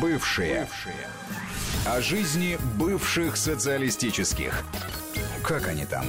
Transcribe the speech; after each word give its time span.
Бывшие. 0.00 0.60
Бывшие. 0.60 1.08
О 1.88 2.00
жизни 2.00 2.56
бывших 2.78 3.36
социалистических. 3.36 4.62
Как 5.42 5.66
они 5.66 5.84
там? 5.86 6.04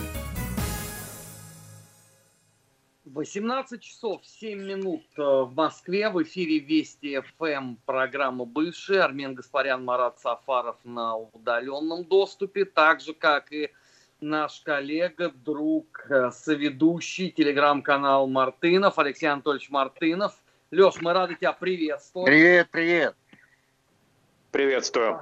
18 3.06 3.82
часов 3.82 4.22
7 4.24 4.64
минут 4.64 5.02
э, 5.18 5.22
в 5.22 5.54
Москве. 5.56 6.10
В 6.10 6.22
эфире 6.22 6.60
Вести 6.60 7.20
ФМ 7.20 7.78
программа 7.88 8.46
«Бывшие». 8.46 9.02
Армен 9.02 9.34
Гаспарян, 9.34 9.84
Марат 9.84 10.20
Сафаров 10.20 10.76
на 10.84 11.16
удаленном 11.16 12.06
доступе. 12.06 12.66
Так 12.66 13.02
же, 13.02 13.16
как 13.16 13.52
и 13.52 13.72
наш 14.22 14.62
коллега, 14.62 15.30
друг, 15.30 16.06
э, 16.10 16.30
соведущий, 16.30 17.32
телеграм-канал 17.32 18.28
Мартынов, 18.28 19.00
Алексей 19.00 19.26
Анатольевич 19.26 19.72
Мартынов. 19.72 20.36
Леш, 20.70 21.02
мы 21.02 21.14
рады 21.14 21.34
тебя 21.34 21.54
приветствовать. 21.54 22.28
Привет, 22.28 22.68
привет. 22.72 23.16
Приветствую. 24.54 25.20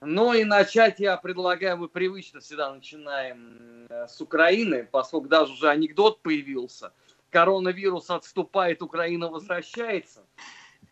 Ну 0.00 0.32
и 0.32 0.44
начать 0.44 1.00
я 1.00 1.16
предлагаю, 1.16 1.76
мы 1.76 1.88
привычно 1.88 2.38
всегда 2.38 2.72
начинаем 2.72 3.88
э, 3.90 4.06
с 4.06 4.20
Украины, 4.20 4.88
поскольку 4.88 5.26
даже 5.26 5.54
уже 5.54 5.68
анекдот 5.68 6.22
появился. 6.22 6.92
Коронавирус 7.30 8.10
отступает, 8.10 8.80
Украина 8.80 9.28
возвращается. 9.28 10.24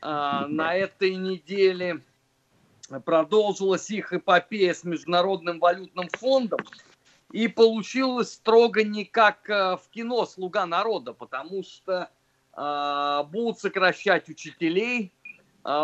А, 0.02 0.48
на 0.48 0.74
этой 0.74 1.14
неделе 1.14 2.02
продолжилась 3.04 3.88
их 3.90 4.12
эпопея 4.12 4.74
с 4.74 4.82
Международным 4.82 5.60
валютным 5.60 6.08
фондом. 6.08 6.58
И 7.30 7.46
получилось 7.46 8.32
строго 8.32 8.82
не 8.82 9.04
как 9.04 9.48
э, 9.48 9.76
в 9.76 9.88
кино 9.92 10.26
«Слуга 10.26 10.66
народа», 10.66 11.12
потому 11.12 11.62
что 11.62 12.10
э, 12.56 13.22
будут 13.30 13.60
сокращать 13.60 14.28
учителей, 14.28 15.12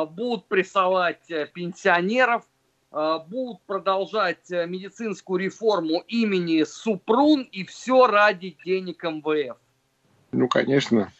будут 0.06 0.46
прессовать 0.46 1.30
э, 1.30 1.46
пенсионеров, 1.46 2.44
Э, 2.92 3.20
будут 3.26 3.62
продолжать 3.62 4.50
э, 4.50 4.66
медицинскую 4.66 5.40
реформу 5.40 6.04
имени 6.08 6.62
Супрун 6.64 7.42
и 7.42 7.64
все 7.64 8.06
ради 8.06 8.56
денег 8.64 9.02
МВФ. 9.02 9.56
Ну, 10.32 10.48
конечно. 10.48 11.10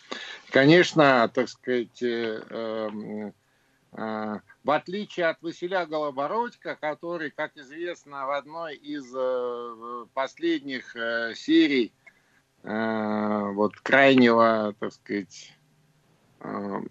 Конечно, 0.51 1.31
так 1.33 1.49
сказать, 1.49 2.03
э, 2.03 2.43
эм, 2.51 3.33
э, 3.93 4.41
в 4.65 4.71
отличие 4.71 5.27
от 5.27 5.41
Василя 5.41 5.87
Голобородько, 5.87 6.77
который, 6.77 7.31
как 7.31 7.57
известно, 7.57 8.27
в 8.27 8.33
одной 8.33 8.77
из 8.77 9.11
э, 9.17 10.07
последних 10.13 10.95
э, 10.95 11.35
серий 11.35 11.93
вот 12.65 13.75
крайнего, 13.81 14.73
так 14.79 14.93
сказать, 14.93 15.53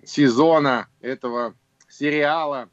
сезона 0.03 0.87
этого 1.01 1.53
сериала 1.87 2.69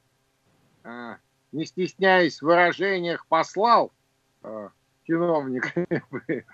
не 1.52 1.64
стесняясь 1.64 2.40
в 2.40 2.46
выражениях, 2.46 3.26
послал 3.26 3.92
э, 4.42 4.68
чиновника. 5.04 5.86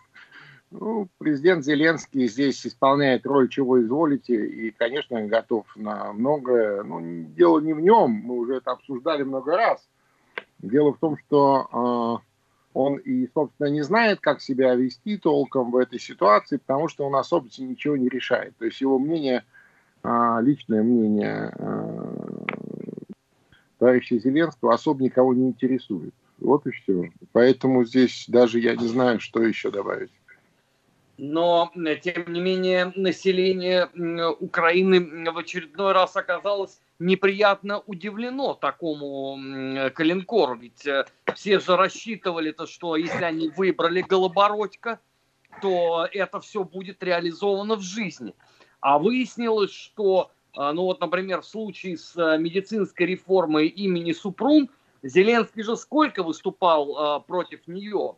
Ну, 0.77 1.08
президент 1.19 1.64
Зеленский 1.64 2.27
здесь 2.27 2.66
исполняет 2.66 3.25
роль 3.27 3.48
чего 3.48 3.81
изволите, 3.81 4.44
и, 4.44 4.72
конечно, 4.72 5.25
готов 5.25 5.66
на 5.77 6.12
многое. 6.12 6.83
Ну, 6.83 7.27
дело 7.28 7.61
не 7.61 7.72
в 7.72 7.78
нем, 7.78 8.11
мы 8.11 8.38
уже 8.38 8.56
это 8.56 8.72
обсуждали 8.72 9.22
много 9.22 9.56
раз. 9.56 9.88
Дело 10.59 10.92
в 10.92 10.98
том, 10.98 11.16
что 11.16 12.20
э, 12.25 12.27
он 12.72 12.97
и, 12.97 13.28
собственно, 13.33 13.69
не 13.69 13.83
знает, 13.83 14.19
как 14.19 14.41
себя 14.41 14.75
вести 14.75 15.16
толком 15.16 15.70
в 15.70 15.77
этой 15.77 16.00
ситуации, 16.00 16.56
потому 16.56 16.88
что 16.88 17.06
он 17.06 17.14
особо 17.14 17.47
ничего 17.59 17.97
не 17.97 18.09
решает. 18.09 18.56
То 18.56 18.64
есть 18.64 18.81
его 18.81 18.98
мнение, 18.98 19.44
э, 20.05 20.38
личное 20.42 20.83
мнение 20.83 21.52
э, 21.56 22.44
товарища 23.78 24.19
Зеленского 24.19 24.74
особо 24.74 25.02
никого 25.02 25.34
не 25.34 25.48
интересует. 25.48 26.14
Вот 26.38 26.66
и 26.66 26.70
все. 26.70 27.10
Поэтому 27.33 27.84
здесь 27.84 28.27
даже 28.28 28.58
я 28.58 28.77
не 28.77 28.86
знаю, 28.86 29.20
что 29.20 29.43
еще 29.43 29.70
добавить. 29.70 30.10
Но, 31.16 31.70
тем 32.03 32.32
не 32.32 32.41
менее, 32.41 32.93
население 32.97 33.87
Украины 34.41 35.31
в 35.31 35.38
очередной 35.38 35.93
раз 35.93 36.16
оказалось 36.16 36.81
неприятно 36.98 37.81
удивлено 37.87 38.54
такому 38.54 39.38
коленкору. 39.94 40.56
Ведь 40.56 40.87
э, 40.87 41.04
все 41.34 41.60
же 41.60 41.76
рассчитывали, 41.76 42.50
то, 42.50 42.66
что 42.66 42.97
если 42.97 43.22
они 43.22 43.48
выбрали 43.48 44.03
Голобородько, 44.03 44.98
то 45.60 46.09
это 46.12 46.41
все 46.41 46.64
будет 46.64 47.03
реализовано 47.03 47.76
в 47.76 47.82
жизни. 47.82 48.34
А 48.84 48.99
выяснилось, 48.99 49.72
что 49.72 50.31
а, 50.53 50.75
ну 50.75 50.83
вот, 50.83 51.00
например, 51.00 51.41
в 51.41 51.47
случае 51.47 51.97
с 51.97 52.15
э, 52.19 52.37
медицинской 52.37 53.06
реформой 53.06 53.67
имени 53.67 54.12
Супрун, 54.12 54.69
Зеленский 55.03 55.62
же 55.62 55.75
сколько 55.78 56.22
выступал 56.22 56.99
а, 56.99 57.21
против 57.21 57.67
нее? 57.67 58.17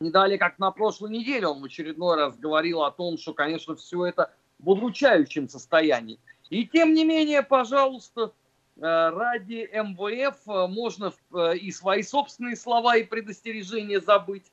Не 0.00 0.10
далее, 0.10 0.36
как 0.36 0.58
на 0.58 0.70
прошлой 0.72 1.10
неделе 1.10 1.46
он 1.46 1.62
в 1.62 1.64
очередной 1.64 2.16
раз 2.16 2.36
говорил 2.36 2.82
о 2.82 2.90
том, 2.90 3.16
что, 3.16 3.32
конечно, 3.32 3.76
все 3.76 4.04
это 4.04 4.30
в 4.58 4.68
удручающем 4.68 5.48
состоянии. 5.48 6.20
И 6.50 6.66
тем 6.66 6.92
не 6.92 7.06
менее, 7.06 7.42
пожалуйста, 7.42 8.32
ради 8.76 9.70
МВФ 9.72 10.68
можно 10.68 11.14
и 11.54 11.70
свои 11.70 12.02
собственные 12.02 12.56
слова 12.56 12.96
и 12.96 13.04
предостережения 13.04 14.00
забыть. 14.00 14.52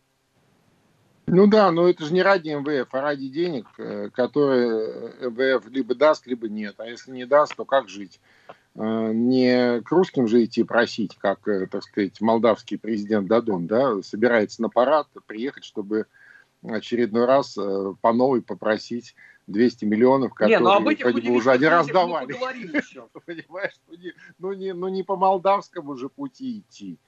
Ну 1.28 1.48
да, 1.48 1.72
но 1.72 1.88
это 1.88 2.06
же 2.06 2.14
не 2.14 2.22
ради 2.22 2.50
МВФ, 2.50 2.94
а 2.94 3.02
ради 3.02 3.30
денег, 3.30 3.68
э, 3.78 4.10
которые 4.10 5.14
МВФ 5.30 5.68
либо 5.70 5.96
даст, 5.96 6.28
либо 6.28 6.50
нет. 6.50 6.76
А 6.80 6.88
если 6.88 7.12
не 7.12 7.26
даст, 7.26 7.56
то 7.56 7.66
как 7.66 7.90
жить? 7.90 8.20
Э, 8.76 9.12
не 9.14 9.82
к 9.82 9.92
русским 9.92 10.28
же 10.28 10.44
идти 10.44 10.64
просить, 10.64 11.16
как, 11.18 11.48
э, 11.48 11.68
так 11.68 11.84
сказать, 11.84 12.20
молдавский 12.22 12.78
президент 12.78 13.28
Дадон, 13.28 13.68
да, 13.68 14.02
собирается 14.02 14.62
на 14.62 14.70
парад 14.70 15.08
приехать, 15.26 15.64
чтобы 15.64 16.08
очередной 16.64 17.26
раз 17.26 17.56
по 17.56 18.14
новой 18.14 18.42
попросить 18.42 19.16
200 19.48 19.86
миллионов, 19.86 20.34
которые 20.34 20.60
не, 20.60 20.64
ну, 20.64 20.72
об 20.72 20.88
этих 20.88 21.06
вроде 21.06 21.30
бы 21.30 21.36
уже 21.36 21.52
один 21.52 21.70
раз 21.70 21.88
давали. 21.88 22.34
Понимаешь, 23.26 23.74
ну, 24.40 24.54
не, 24.54 24.74
ну 24.74 24.88
не 24.88 25.04
по 25.04 25.16
молдавскому 25.16 25.96
же 25.98 26.10
пути 26.10 26.60
идти. 26.60 27.00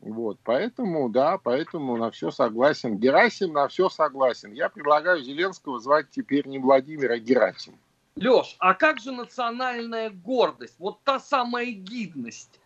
Вот, 0.00 0.38
поэтому, 0.42 1.10
да, 1.10 1.36
поэтому 1.36 1.96
на 1.96 2.10
все 2.10 2.30
согласен. 2.30 2.96
Герасим 2.96 3.52
на 3.52 3.68
все 3.68 3.90
согласен. 3.90 4.52
Я 4.52 4.70
предлагаю 4.70 5.22
Зеленского 5.22 5.78
звать 5.78 6.06
теперь 6.10 6.46
не 6.46 6.58
Владимира, 6.58 7.14
а 7.14 7.18
Герасим. 7.18 7.78
Леш, 8.16 8.56
а 8.58 8.74
как 8.74 8.98
же 8.98 9.12
национальная 9.12 10.10
гордость? 10.10 10.76
Вот 10.78 11.00
та 11.04 11.20
самая 11.20 11.66
гидность. 11.66 12.60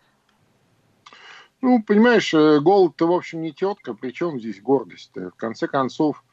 Ну, 1.61 1.81
понимаешь, 1.83 2.33
э, 2.33 2.59
голод-то, 2.59 3.07
в 3.07 3.11
общем, 3.11 3.41
не 3.41 3.51
тетка, 3.51 3.93
причем 3.93 4.39
здесь 4.39 4.61
гордость 4.61 5.11
-то? 5.13 5.31
В 5.31 5.35
конце 5.35 5.67
концов, 5.67 6.23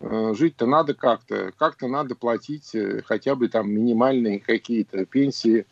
э, 0.00 0.32
жить-то 0.34 0.66
надо 0.66 0.94
как-то, 0.94 1.52
как-то 1.58 1.88
надо 1.88 2.14
платить 2.14 2.74
э, 2.74 3.02
хотя 3.02 3.34
бы 3.34 3.48
там 3.48 3.70
минимальные 3.70 4.40
какие-то 4.40 5.04
пенсии, 5.04 5.66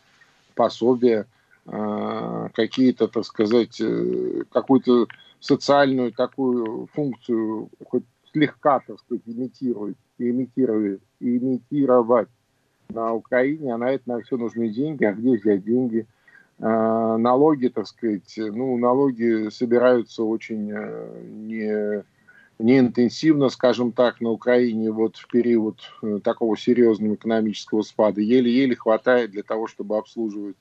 пособия. 0.54 1.26
А, 1.66 2.48
какие-то, 2.50 3.08
так 3.08 3.24
сказать, 3.24 3.80
э, 3.80 4.42
какую-то 4.52 5.06
социальную 5.40 6.12
такую 6.12 6.88
функцию 6.92 7.70
хоть 7.86 8.04
слегка, 8.32 8.80
так 8.80 8.98
сказать, 8.98 9.22
имитирует, 9.24 9.96
имитирует, 10.18 11.00
имитировать 11.20 12.28
на 12.90 13.14
Украине, 13.14 13.74
а 13.74 13.78
на 13.78 13.92
это 13.92 14.02
на 14.06 14.20
все 14.20 14.36
нужны 14.36 14.68
деньги. 14.68 15.04
А 15.04 15.12
где 15.12 15.38
взять 15.38 15.64
деньги? 15.64 16.06
А, 16.60 17.16
налоги, 17.16 17.68
так 17.68 17.86
сказать, 17.86 18.34
ну, 18.36 18.76
налоги 18.76 19.48
собираются 19.48 20.22
очень 20.22 20.70
э, 20.70 21.22
не, 21.24 22.04
не 22.58 22.78
интенсивно, 22.78 23.48
скажем 23.48 23.92
так, 23.92 24.20
на 24.20 24.30
Украине 24.30 24.90
вот 24.90 25.16
в 25.16 25.28
период 25.28 25.80
э, 26.02 26.20
такого 26.22 26.58
серьезного 26.58 27.14
экономического 27.14 27.80
спада. 27.82 28.20
Еле-еле 28.20 28.76
хватает 28.76 29.30
для 29.30 29.42
того, 29.42 29.66
чтобы 29.66 29.96
обслуживать 29.96 30.56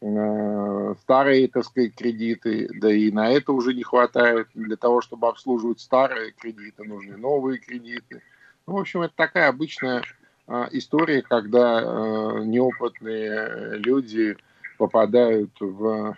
старые, 0.00 1.48
так 1.48 1.64
сказать, 1.64 1.94
кредиты, 1.94 2.68
да 2.80 2.92
и 2.92 3.10
на 3.10 3.30
это 3.30 3.52
уже 3.52 3.74
не 3.74 3.82
хватает. 3.82 4.48
Для 4.54 4.76
того, 4.76 5.00
чтобы 5.00 5.28
обслуживать 5.28 5.80
старые 5.80 6.32
кредиты, 6.32 6.84
нужны 6.84 7.16
новые 7.16 7.58
кредиты. 7.58 8.22
Ну, 8.66 8.74
в 8.74 8.78
общем, 8.78 9.02
это 9.02 9.14
такая 9.16 9.48
обычная 9.48 10.02
э, 10.46 10.66
история, 10.72 11.22
когда 11.22 11.80
э, 11.80 12.44
неопытные 12.44 13.78
люди 13.78 14.36
попадают 14.76 15.52
в 15.60 16.16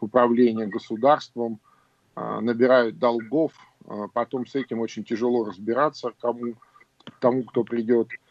управление 0.00 0.66
государством, 0.66 1.60
набирают 2.16 2.98
долгов, 2.98 3.52
потом 4.14 4.46
с 4.46 4.54
этим 4.54 4.80
очень 4.80 5.04
тяжело 5.04 5.44
разбираться 5.44 6.10
кому, 6.18 6.54
тому, 7.20 7.44
кто 7.44 7.64
придет 7.64 8.08
Э, 8.08 8.21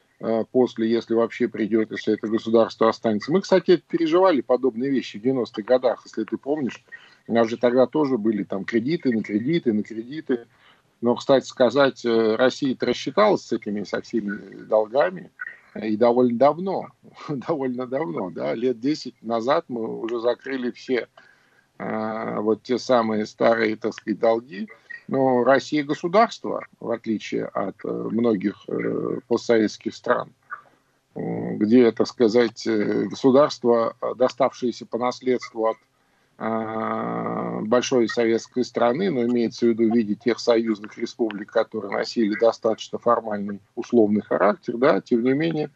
после, 0.51 0.89
если 0.89 1.13
вообще 1.13 1.47
придет, 1.47 1.91
если 1.91 2.13
это 2.13 2.27
государство 2.27 2.89
останется. 2.89 3.31
Мы, 3.31 3.41
кстати, 3.41 3.81
переживали 3.87 4.41
подобные 4.41 4.91
вещи 4.91 5.17
в 5.17 5.23
90-х 5.23 5.63
годах, 5.63 6.01
если 6.05 6.23
ты 6.23 6.37
помнишь. 6.37 6.83
У 7.27 7.33
нас 7.33 7.49
же 7.49 7.57
тогда 7.57 7.87
тоже 7.87 8.17
были 8.17 8.43
там 8.43 8.65
кредиты 8.65 9.11
на 9.11 9.23
кредиты, 9.23 9.73
на 9.73 9.83
кредиты. 9.83 10.47
Но, 11.01 11.15
кстати 11.15 11.45
сказать, 11.45 12.05
э, 12.05 12.35
Россия-то 12.35 12.85
рассчиталась 12.85 13.45
с 13.45 13.51
этими, 13.51 13.83
со 13.83 14.01
всеми 14.01 14.65
долгами. 14.65 15.31
И 15.81 15.95
довольно 15.95 16.37
давно, 16.37 16.89
довольно 17.29 17.87
давно, 17.87 18.29
да, 18.29 18.53
лет 18.53 18.79
10 18.79 19.23
назад 19.23 19.65
мы 19.69 20.01
уже 20.01 20.19
закрыли 20.19 20.69
все 20.71 21.07
а, 21.77 22.41
вот 22.41 22.61
те 22.61 22.77
самые 22.77 23.25
старые, 23.25 23.77
так 23.77 23.93
сказать, 23.93 24.19
долги. 24.19 24.67
Но 25.11 25.43
Россия 25.43 25.83
государство, 25.83 26.65
в 26.79 26.89
отличие 26.89 27.43
от 27.43 27.75
э, 27.83 27.89
многих 27.89 28.63
э, 28.69 29.19
постсоветских 29.27 29.93
стран, 29.93 30.31
где, 31.13 31.91
так 31.91 32.07
сказать, 32.07 32.65
э, 32.65 33.07
государство, 33.07 33.97
доставшееся 34.15 34.85
по 34.85 34.97
наследству 34.97 35.67
от 35.67 35.77
большой 37.67 38.07
советской 38.07 38.63
страны, 38.63 39.11
но 39.11 39.23
имеется 39.25 39.67
в 39.67 39.69
виду 39.69 39.91
в 39.91 39.95
виде 39.95 40.15
тех 40.15 40.39
союзных 40.39 40.97
республик, 40.97 41.51
которые 41.51 41.95
носили 41.95 42.33
достаточно 42.39 42.97
формальный 42.97 43.59
условный 43.75 44.21
характер, 44.21 44.77
да, 44.77 45.01
тем 45.01 45.23
не 45.23 45.33
менее, 45.33 45.69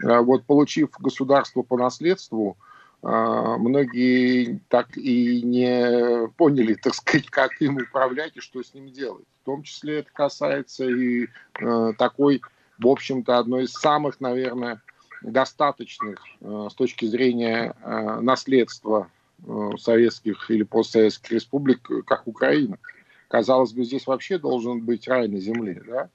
вот 0.00 0.44
получив 0.44 0.90
государство 0.98 1.62
по 1.62 1.76
наследству, 1.76 2.56
многие 3.02 4.60
так 4.68 4.96
и 4.96 5.42
не 5.42 6.28
поняли, 6.36 6.74
так 6.74 6.94
сказать, 6.94 7.26
как 7.30 7.60
им 7.60 7.76
управлять 7.76 8.36
и 8.36 8.40
что 8.40 8.62
с 8.62 8.74
ним 8.74 8.92
делать. 8.92 9.24
В 9.42 9.44
том 9.46 9.64
числе 9.64 9.98
это 9.98 10.10
касается 10.12 10.88
и 10.88 11.26
такой, 11.98 12.42
в 12.78 12.86
общем-то, 12.86 13.38
одной 13.38 13.64
из 13.64 13.72
самых, 13.72 14.20
наверное, 14.20 14.80
достаточных 15.20 16.22
с 16.40 16.74
точки 16.74 17.06
зрения 17.06 17.74
наследства 18.20 19.10
Э, 19.44 19.70
советских 19.76 20.50
или 20.52 20.62
постсоветских 20.62 21.32
республик, 21.32 21.90
как 22.06 22.28
Украина. 22.28 22.78
Казалось 23.26 23.72
бы, 23.72 23.84
здесь 23.84 24.06
вообще 24.06 24.38
должен 24.38 24.80
быть 24.82 25.08
рай 25.08 25.26
на 25.26 25.38
земле. 25.38 25.82
Да? 25.84 26.10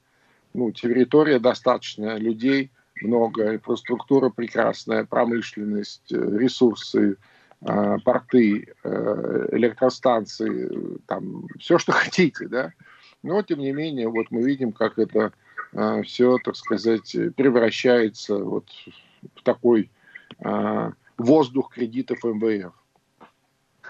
Ну, 0.54 0.72
территория 0.72 1.40
достаточная, 1.40 2.18
людей 2.18 2.72
много, 3.02 3.56
инфраструктура 3.56 4.30
прекрасная, 4.30 5.06
промышленность, 5.06 6.12
э, 6.12 6.16
ресурсы, 6.16 7.18
э, 7.62 7.98
порты, 8.04 8.74
электростанции, 9.52 11.00
там, 11.08 11.48
все, 11.60 11.78
что 11.78 11.92
хотите, 11.94 12.48
да. 12.48 12.74
Но, 13.24 13.42
тем 13.42 13.60
не 13.60 13.72
менее, 13.72 14.10
вот 14.10 14.28
мы 14.30 14.44
видим, 14.44 14.72
как 14.72 15.00
это 15.00 15.34
все, 16.04 16.38
так 16.38 16.56
сказать, 16.56 17.12
превращается 17.36 18.38
вот 18.38 18.70
в 19.36 19.44
такой 19.44 19.90
воздух 21.18 21.74
кредитов 21.74 22.24
МВФ. 22.24 22.74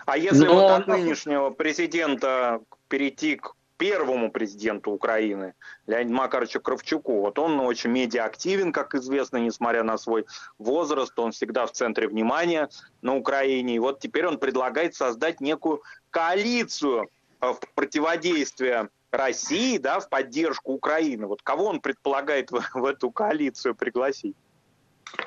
А 0.08 0.18
если 0.18 0.46
Но... 0.46 0.54
вот 0.54 0.72
от 0.72 0.88
нынешнего 0.88 1.50
президента 1.50 2.62
перейти 2.88 3.36
к 3.36 3.57
первому 3.78 4.32
президенту 4.32 4.92
Украины, 4.92 5.54
Леониду 5.86 6.14
Макаровичу 6.14 6.60
Кравчуку. 6.60 7.22
Вот 7.22 7.40
он 7.40 7.60
очень 7.60 7.92
медиаактивен, 7.92 8.72
как 8.72 8.96
известно, 8.96 9.38
несмотря 9.38 9.84
на 9.84 9.98
свой 9.98 10.26
возраст, 10.58 11.18
он 11.20 11.32
всегда 11.32 11.66
в 11.66 11.72
центре 11.72 12.08
внимания 12.08 12.70
на 13.02 13.16
Украине. 13.16 13.76
И 13.76 13.80
вот 13.80 14.00
теперь 14.00 14.28
он 14.28 14.40
предлагает 14.40 14.96
создать 14.96 15.42
некую 15.42 15.82
коалицию 16.10 17.10
э, 17.42 17.52
в 17.52 17.60
противодействие 17.76 18.90
России, 19.12 19.78
да, 19.78 20.00
в 20.00 20.10
поддержку 20.10 20.74
Украины. 20.74 21.28
Вот 21.28 21.42
кого 21.42 21.66
он 21.66 21.80
предполагает 21.80 22.52
в, 22.52 22.62
в 22.74 22.86
эту 22.86 23.12
коалицию 23.12 23.76
пригласить? 23.76 24.36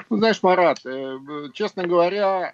Ну, 0.09 0.17
знаешь, 0.17 0.43
Марат, 0.43 0.81
э, 0.85 1.19
честно 1.55 1.87
говоря, 1.87 2.53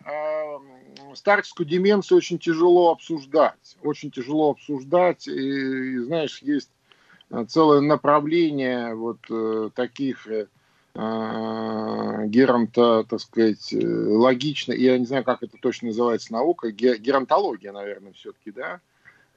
старческую 1.14 1.66
деменцию 1.66 2.18
очень 2.18 2.38
тяжело 2.38 2.92
обсуждать. 2.92 3.76
Очень 3.82 4.10
тяжело 4.10 4.50
обсуждать. 4.50 5.26
И, 5.26 5.32
и 5.32 5.98
знаешь, 5.98 6.40
есть 6.42 6.70
э, 7.30 7.44
целое 7.48 7.80
направление 7.80 8.94
вот 8.94 9.18
э, 9.30 9.70
таких 9.74 10.26
э, 10.28 10.46
геронто, 10.94 13.04
так 13.08 13.20
сказать, 13.20 13.68
логично, 13.72 14.72
я 14.72 14.96
не 14.96 15.04
знаю, 15.04 15.24
как 15.24 15.42
это 15.42 15.58
точно 15.60 15.88
называется 15.88 16.32
наука, 16.32 16.70
геронтология, 16.70 17.70
наверное, 17.70 18.14
все-таки, 18.14 18.50
да, 18.50 18.80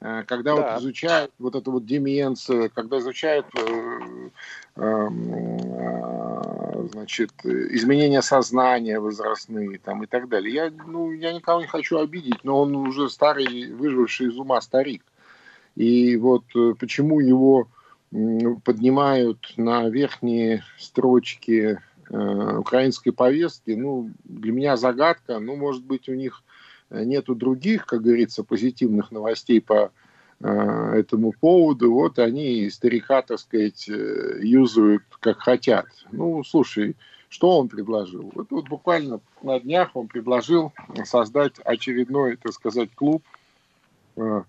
Э, 0.00 0.22
когда 0.26 0.56
да. 0.56 0.72
вот 0.72 0.80
изучают 0.80 1.32
вот 1.38 1.54
эту 1.54 1.72
вот 1.72 1.84
деменцию, 1.84 2.70
когда 2.74 2.98
изучают 2.98 3.46
э, 3.54 4.30
э, 4.76 5.08
значит, 6.88 7.32
изменения 7.44 8.22
сознания 8.22 9.00
возрастные 9.00 9.78
там 9.78 10.04
и 10.04 10.06
так 10.06 10.28
далее. 10.28 10.54
Я, 10.54 10.72
ну, 10.86 11.12
я 11.12 11.32
никого 11.32 11.60
не 11.60 11.66
хочу 11.66 11.98
обидеть, 11.98 12.44
но 12.44 12.60
он 12.60 12.74
уже 12.76 13.08
старый, 13.08 13.72
выживший 13.72 14.28
из 14.28 14.38
ума 14.38 14.60
старик. 14.60 15.02
И 15.76 16.16
вот 16.16 16.44
почему 16.78 17.20
его 17.20 17.68
поднимают 18.64 19.52
на 19.56 19.88
верхние 19.88 20.64
строчки 20.78 21.78
украинской 22.08 23.12
повестки, 23.12 23.70
ну, 23.70 24.10
для 24.24 24.52
меня 24.52 24.76
загадка, 24.76 25.38
ну, 25.38 25.54
может 25.54 25.84
быть, 25.84 26.08
у 26.08 26.14
них 26.14 26.42
нету 26.90 27.34
других, 27.34 27.86
как 27.86 28.02
говорится, 28.02 28.44
позитивных 28.44 29.10
новостей 29.10 29.60
по 29.60 29.74
э, 29.74 29.88
этому 30.42 31.32
поводу, 31.32 31.92
вот 31.92 32.18
они 32.18 32.70
старика, 32.70 33.20
так 33.22 33.38
сказать, 33.38 33.88
э, 33.88 34.38
юзают 34.42 35.02
как 35.20 35.40
хотят. 35.40 35.86
Ну, 36.12 36.42
слушай, 36.44 36.96
что 37.28 37.58
он 37.58 37.68
предложил? 37.68 38.30
Вот, 38.34 38.50
вот 38.50 38.68
буквально 38.68 39.20
на 39.42 39.60
днях 39.60 39.90
он 39.94 40.08
предложил 40.08 40.72
создать 41.04 41.58
очередной, 41.64 42.36
так 42.36 42.52
сказать, 42.52 42.90
клуб, 42.94 43.22
э, 44.16 44.42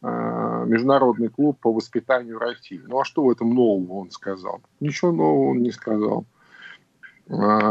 международный 0.00 1.28
клуб 1.28 1.58
по 1.60 1.72
воспитанию 1.72 2.38
России. 2.38 2.80
Ну 2.86 3.00
а 3.00 3.04
что 3.04 3.24
в 3.24 3.30
этом 3.30 3.54
нового 3.54 4.00
он 4.00 4.10
сказал? 4.10 4.60
Ничего 4.80 5.12
нового 5.12 5.50
он 5.50 5.62
не 5.62 5.70
сказал. 5.70 6.24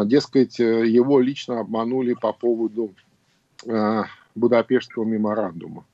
Дескать, 0.06 0.60
его 0.60 1.20
лично 1.20 1.60
обманули 1.60 2.14
по 2.14 2.32
поводу 2.32 2.92
Э, 3.66 4.04
Будапештского 4.34 5.04
меморандума. 5.04 5.86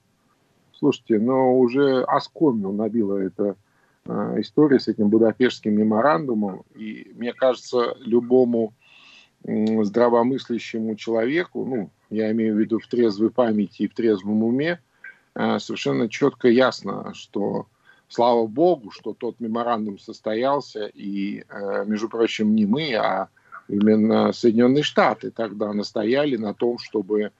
Слушайте, 0.79 1.17
но 1.17 1.57
уже 1.57 2.03
оскомину 2.03 2.71
набила 2.71 3.17
эта 3.17 3.55
э, 4.05 4.35
история 4.39 4.79
с 4.79 4.87
этим 4.87 5.09
Будапештским 5.09 5.73
меморандумом, 5.73 6.63
и 6.75 7.11
мне 7.15 7.33
кажется, 7.33 7.97
любому 7.99 8.73
здравомыслящему 9.43 10.95
человеку, 10.95 11.65
ну, 11.65 11.89
я 12.09 12.31
имею 12.31 12.55
в 12.55 12.59
виду 12.59 12.79
в 12.79 12.87
трезвой 12.87 13.31
памяти 13.31 13.83
и 13.83 13.87
в 13.87 13.95
трезвом 13.95 14.43
уме, 14.43 14.79
э, 15.33 15.59
совершенно 15.59 16.09
четко 16.09 16.47
ясно, 16.47 17.11
что 17.15 17.65
слава 18.07 18.45
богу, 18.45 18.91
что 18.91 19.13
тот 19.13 19.39
меморандум 19.39 19.97
состоялся, 19.97 20.85
и, 20.85 21.43
между 21.85 22.07
прочим, 22.07 22.55
не 22.55 22.65
мы, 22.65 22.93
а 22.93 23.29
именно 23.67 24.31
Соединенные 24.31 24.83
Штаты 24.83 25.31
тогда 25.31 25.73
настояли 25.73 26.37
на 26.37 26.53
том, 26.53 26.77
чтобы 26.77 27.31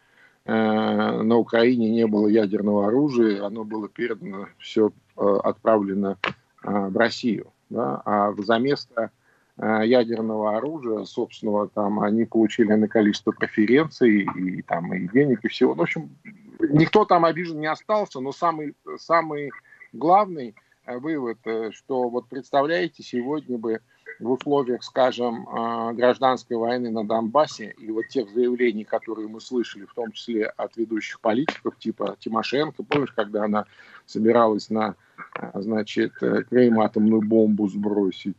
на 0.48 1.36
Украине 1.36 1.90
не 1.90 2.08
было 2.08 2.28
ядерного 2.28 2.88
оружия, 2.88 3.46
оно 3.46 3.66
было 3.66 3.90
передано, 3.90 4.48
все 4.60 4.92
э, 5.18 5.38
отправлено 5.44 6.18
э, 6.64 6.88
в 6.88 6.96
Россию. 6.96 7.52
Да? 7.70 8.02
А 8.06 8.34
за 8.38 8.58
место 8.58 9.12
ядерного 9.60 10.56
оружия 10.56 11.04
собственного 11.06 11.68
там 11.68 12.00
они 12.00 12.26
получили 12.26 12.74
на 12.74 12.88
количество 12.88 13.32
преференций 13.32 14.28
и 14.36 14.62
там 14.62 14.94
и 14.94 15.08
денег 15.08 15.44
и 15.44 15.48
всего. 15.48 15.74
Ну, 15.74 15.80
в 15.80 15.82
общем, 15.82 16.12
никто 16.60 17.06
там 17.06 17.26
обижен 17.26 17.60
не 17.60 17.66
остался, 17.66 18.20
но 18.20 18.32
самый 18.32 18.76
самый 19.00 19.50
главный 19.94 20.54
вывод, 20.86 21.40
что 21.72 22.08
вот 22.08 22.28
представляете, 22.30 23.02
сегодня 23.02 23.58
бы 23.58 23.82
в 24.20 24.32
условиях, 24.32 24.84
скажем, 24.84 25.48
а, 25.50 25.94
гражданской 25.94 26.58
войны 26.58 26.90
на 26.90 27.06
Донбассе 27.06 27.76
и 27.78 27.92
вот 27.92 28.08
тех 28.08 28.30
заявлений, 28.32 28.84
которые 28.84 29.28
мы 29.28 29.40
слышали, 29.40 29.86
в 29.86 29.94
том 29.94 30.12
числе 30.12 30.46
от 30.46 30.76
ведущих 30.78 31.20
политиков 31.20 31.78
типа 31.78 32.18
Тимошенко, 32.20 32.84
помнишь, 32.84 33.12
когда 33.12 33.44
она 33.44 33.66
собиралась 34.06 34.70
на, 34.70 34.96
а, 35.34 35.62
значит, 35.62 36.14
э, 36.22 36.44
Крым 36.44 36.80
атомную 36.80 37.22
бомбу 37.22 37.68
сбросить, 37.68 38.38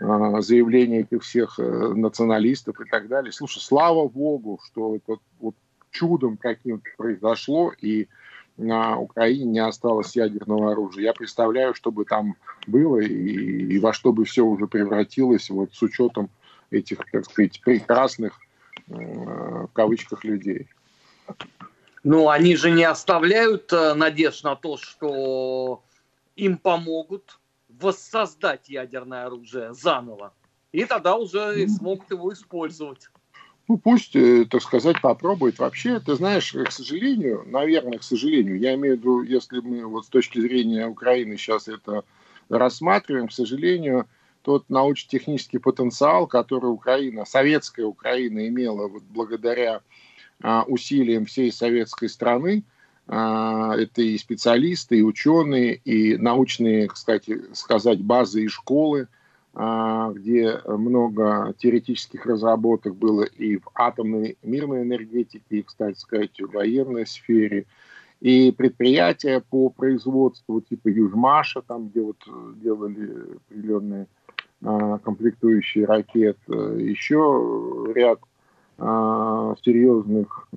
а, 0.00 0.40
заявления 0.40 1.00
этих 1.00 1.22
всех 1.22 1.58
э, 1.58 1.62
националистов 1.94 2.80
и 2.80 2.84
так 2.88 3.08
далее. 3.08 3.32
Слушай, 3.32 3.60
слава 3.60 4.08
богу, 4.08 4.58
что 4.64 4.96
это 4.96 5.16
вот 5.38 5.54
чудом 5.90 6.36
каким-то 6.36 6.88
произошло, 6.96 7.72
и 7.80 8.08
на 8.60 8.98
Украине 8.98 9.44
не 9.44 9.58
осталось 9.58 10.14
ядерного 10.14 10.72
оружия. 10.72 11.04
Я 11.04 11.12
представляю, 11.12 11.74
что 11.74 11.90
бы 11.90 12.04
там 12.04 12.36
было 12.66 12.98
и, 12.98 13.06
и 13.06 13.78
во 13.78 13.92
что 13.92 14.12
бы 14.12 14.24
все 14.24 14.42
уже 14.42 14.66
превратилось 14.66 15.50
вот 15.50 15.74
с 15.74 15.82
учетом 15.82 16.30
этих, 16.70 16.98
так 17.10 17.24
сказать, 17.24 17.60
прекрасных 17.62 18.38
э, 18.88 18.94
в 18.94 19.70
кавычках 19.72 20.24
людей. 20.24 20.68
Ну, 22.02 22.28
они 22.28 22.56
же 22.56 22.70
не 22.70 22.84
оставляют 22.84 23.72
э, 23.72 23.94
надежд 23.94 24.44
на 24.44 24.56
то, 24.56 24.76
что 24.76 25.82
им 26.36 26.56
помогут 26.56 27.38
воссоздать 27.68 28.68
ядерное 28.68 29.26
оружие 29.26 29.74
заново. 29.74 30.32
И 30.72 30.84
тогда 30.84 31.16
уже 31.16 31.66
смогут 31.68 32.10
его 32.10 32.32
использовать 32.32 33.10
ну, 33.70 33.78
пусть, 33.78 34.16
э, 34.16 34.46
так 34.50 34.62
сказать, 34.62 35.00
попробует. 35.00 35.60
Вообще, 35.60 36.00
ты 36.00 36.16
знаешь, 36.16 36.52
к 36.52 36.72
сожалению, 36.72 37.44
наверное, 37.46 37.98
к 37.98 38.02
сожалению, 38.02 38.58
я 38.58 38.74
имею 38.74 38.96
в 38.96 38.98
виду, 38.98 39.22
если 39.22 39.60
мы 39.60 39.86
вот 39.86 40.06
с 40.06 40.08
точки 40.08 40.40
зрения 40.40 40.88
Украины 40.88 41.36
сейчас 41.36 41.68
это 41.68 42.02
рассматриваем, 42.48 43.28
к 43.28 43.32
сожалению, 43.32 44.08
тот 44.42 44.68
научно-технический 44.70 45.58
потенциал, 45.58 46.26
который 46.26 46.66
Украина, 46.66 47.24
советская 47.24 47.86
Украина 47.86 48.48
имела 48.48 48.88
вот 48.88 49.04
благодаря 49.04 49.82
а, 50.42 50.64
усилиям 50.66 51.26
всей 51.26 51.52
советской 51.52 52.08
страны, 52.08 52.64
а, 53.06 53.76
это 53.76 54.02
и 54.02 54.18
специалисты, 54.18 54.98
и 54.98 55.02
ученые, 55.02 55.76
и 55.76 56.16
научные, 56.16 56.88
кстати 56.88 57.40
сказать, 57.52 58.00
базы 58.00 58.42
и 58.42 58.48
школы, 58.48 59.06
где 59.52 60.60
много 60.66 61.54
теоретических 61.58 62.24
разработок 62.24 62.94
было 62.94 63.24
и 63.24 63.56
в 63.56 63.68
атомной 63.74 64.38
мирной 64.42 64.82
энергетике, 64.82 65.42
и, 65.48 65.62
кстати 65.62 65.98
сказать, 65.98 66.40
в 66.40 66.52
военной 66.52 67.04
сфере, 67.04 67.66
и 68.20 68.52
предприятия 68.52 69.40
по 69.40 69.68
производству 69.70 70.60
типа 70.60 70.88
Южмаша, 70.88 71.62
там, 71.62 71.88
где 71.88 72.00
вот 72.00 72.18
делали 72.62 73.38
определенные 73.48 74.06
а, 74.62 74.98
комплектующие 74.98 75.84
ракет, 75.84 76.38
еще 76.46 77.92
ряд 77.94 78.20
серьезных 78.78 80.48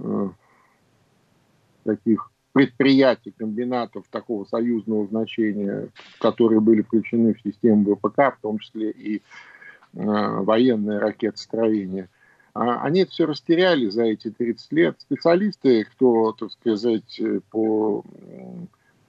таких 1.83 2.32
предприятий, 2.53 3.31
комбинатов 3.31 4.05
такого 4.09 4.45
союзного 4.45 5.07
значения, 5.07 5.89
которые 6.19 6.61
были 6.61 6.81
включены 6.81 7.33
в 7.33 7.41
систему 7.41 7.95
ВПК, 7.95 8.37
в 8.37 8.41
том 8.41 8.59
числе 8.59 8.91
и 8.91 9.17
э, 9.17 9.21
военное 9.93 10.99
ракетостроение. 10.99 12.09
А, 12.53 12.81
они 12.83 13.01
это 13.01 13.11
все 13.11 13.25
растеряли 13.25 13.89
за 13.89 14.03
эти 14.03 14.29
30 14.29 14.71
лет. 14.71 14.95
Специалисты, 14.99 15.83
кто, 15.85 16.31
так 16.33 16.51
сказать, 16.51 17.19
по 17.49 18.03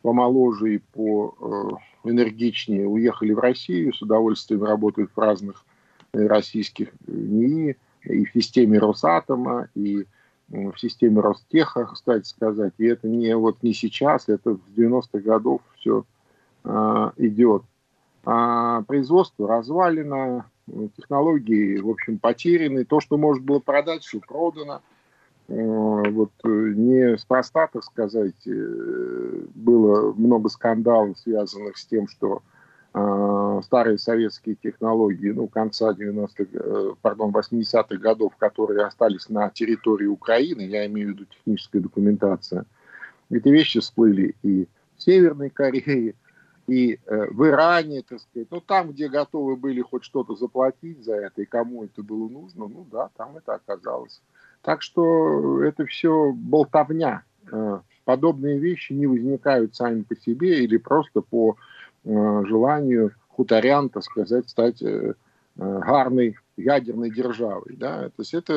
помоложе 0.05 0.75
и 0.75 0.79
по 0.79 1.35
э, 2.05 2.11
энергичнее 2.11 2.87
уехали 2.87 3.33
в 3.33 3.39
Россию, 3.39 3.95
с 3.95 4.03
удовольствием 4.03 4.63
работают 4.63 5.11
в 5.15 5.19
разных 5.19 5.65
российских 6.13 6.89
НИИ, 7.07 7.77
и 8.05 8.25
в 8.27 8.33
системе 8.33 8.79
Росатома, 8.79 9.69
и 9.75 10.03
в 10.03 10.07
системе 10.77 11.21
Ростеха, 11.21 11.87
кстати 11.87 12.27
сказать. 12.27 12.75
И 12.79 12.87
это 12.87 13.09
не 13.09 13.37
вот 13.37 13.63
не 13.63 13.73
сейчас, 13.73 14.29
это 14.29 14.55
с 14.55 14.79
90-х 14.79 15.19
годов 15.21 15.61
все 15.77 16.05
а, 16.65 17.13
идет. 17.17 17.63
А 18.25 18.83
производство 18.83 19.47
развалено, 19.47 20.47
технологии, 20.97 21.79
в 21.79 21.91
общем, 21.91 22.19
потеряны. 22.19 22.85
То, 22.85 23.01
что 23.01 23.19
может 23.19 23.45
было 23.45 23.59
продать, 23.59 24.03
все 24.03 24.19
продано. 24.21 24.81
Вот 25.47 26.31
не 26.43 27.19
спроста, 27.19 27.69
так 27.71 27.85
сказать, 27.85 28.47
э, 28.47 29.43
было 29.55 30.15
много 30.15 30.49
скандалов, 30.49 31.19
связанных 31.19 31.77
с 31.77 31.85
тем, 31.85 32.09
что 32.09 32.41
Э, 32.41 32.54
старые 32.95 33.99
советские 33.99 34.55
технологии, 34.55 35.31
ну, 35.31 35.49
конца 35.49 35.93
90-х, 35.93 36.45
э, 36.53 36.91
пардон, 37.03 37.33
80-х 37.33 37.97
годов, 37.97 38.37
которые 38.37 38.85
остались 38.85 39.29
на 39.29 39.51
территории 39.51 40.07
Украины, 40.07 40.61
я 40.63 40.87
имею 40.87 41.09
в 41.09 41.11
виду 41.13 41.25
техническая 41.25 41.83
документация, 41.83 42.67
эти 43.31 43.49
вещи 43.49 43.81
всплыли 43.81 44.37
и 44.43 44.69
в 44.97 45.03
Северной 45.03 45.51
Корее, 45.51 46.15
и 46.69 47.01
э, 47.05 47.27
в 47.33 47.45
Иране, 47.49 48.03
так 48.03 48.21
сказать, 48.21 48.47
ну, 48.53 48.61
там, 48.61 48.93
где 48.93 49.09
готовы 49.09 49.57
были 49.57 49.81
хоть 49.81 50.05
что-то 50.05 50.37
заплатить 50.37 51.05
за 51.05 51.17
это, 51.17 51.43
и 51.43 51.47
кому 51.47 51.85
это 51.85 52.01
было 52.05 52.29
нужно, 52.29 52.69
ну, 52.69 52.87
да, 52.93 53.11
там 53.17 53.37
это 53.37 53.55
оказалось. 53.55 54.23
Так 54.63 54.83
что 54.83 55.63
это 55.63 55.85
все 55.85 56.33
болтовня. 56.33 57.25
Подобные 58.07 58.59
вещи 58.59 58.95
не 58.95 59.07
возникают 59.07 59.75
сами 59.75 60.03
по 60.03 60.17
себе 60.17 60.65
или 60.65 60.79
просто 60.79 61.21
по 61.21 61.57
Э, 61.57 61.74
желанию 62.05 63.13
хуторян, 63.29 63.89
так 63.89 64.05
сказать, 64.05 64.49
стать 64.49 64.83
э, 64.83 65.15
э, 65.57 65.79
гарной 65.81 66.37
ядерной 66.57 67.11
державой. 67.11 67.75
Да? 67.77 68.09
То 68.11 68.21
есть 68.21 68.35
это 68.35 68.55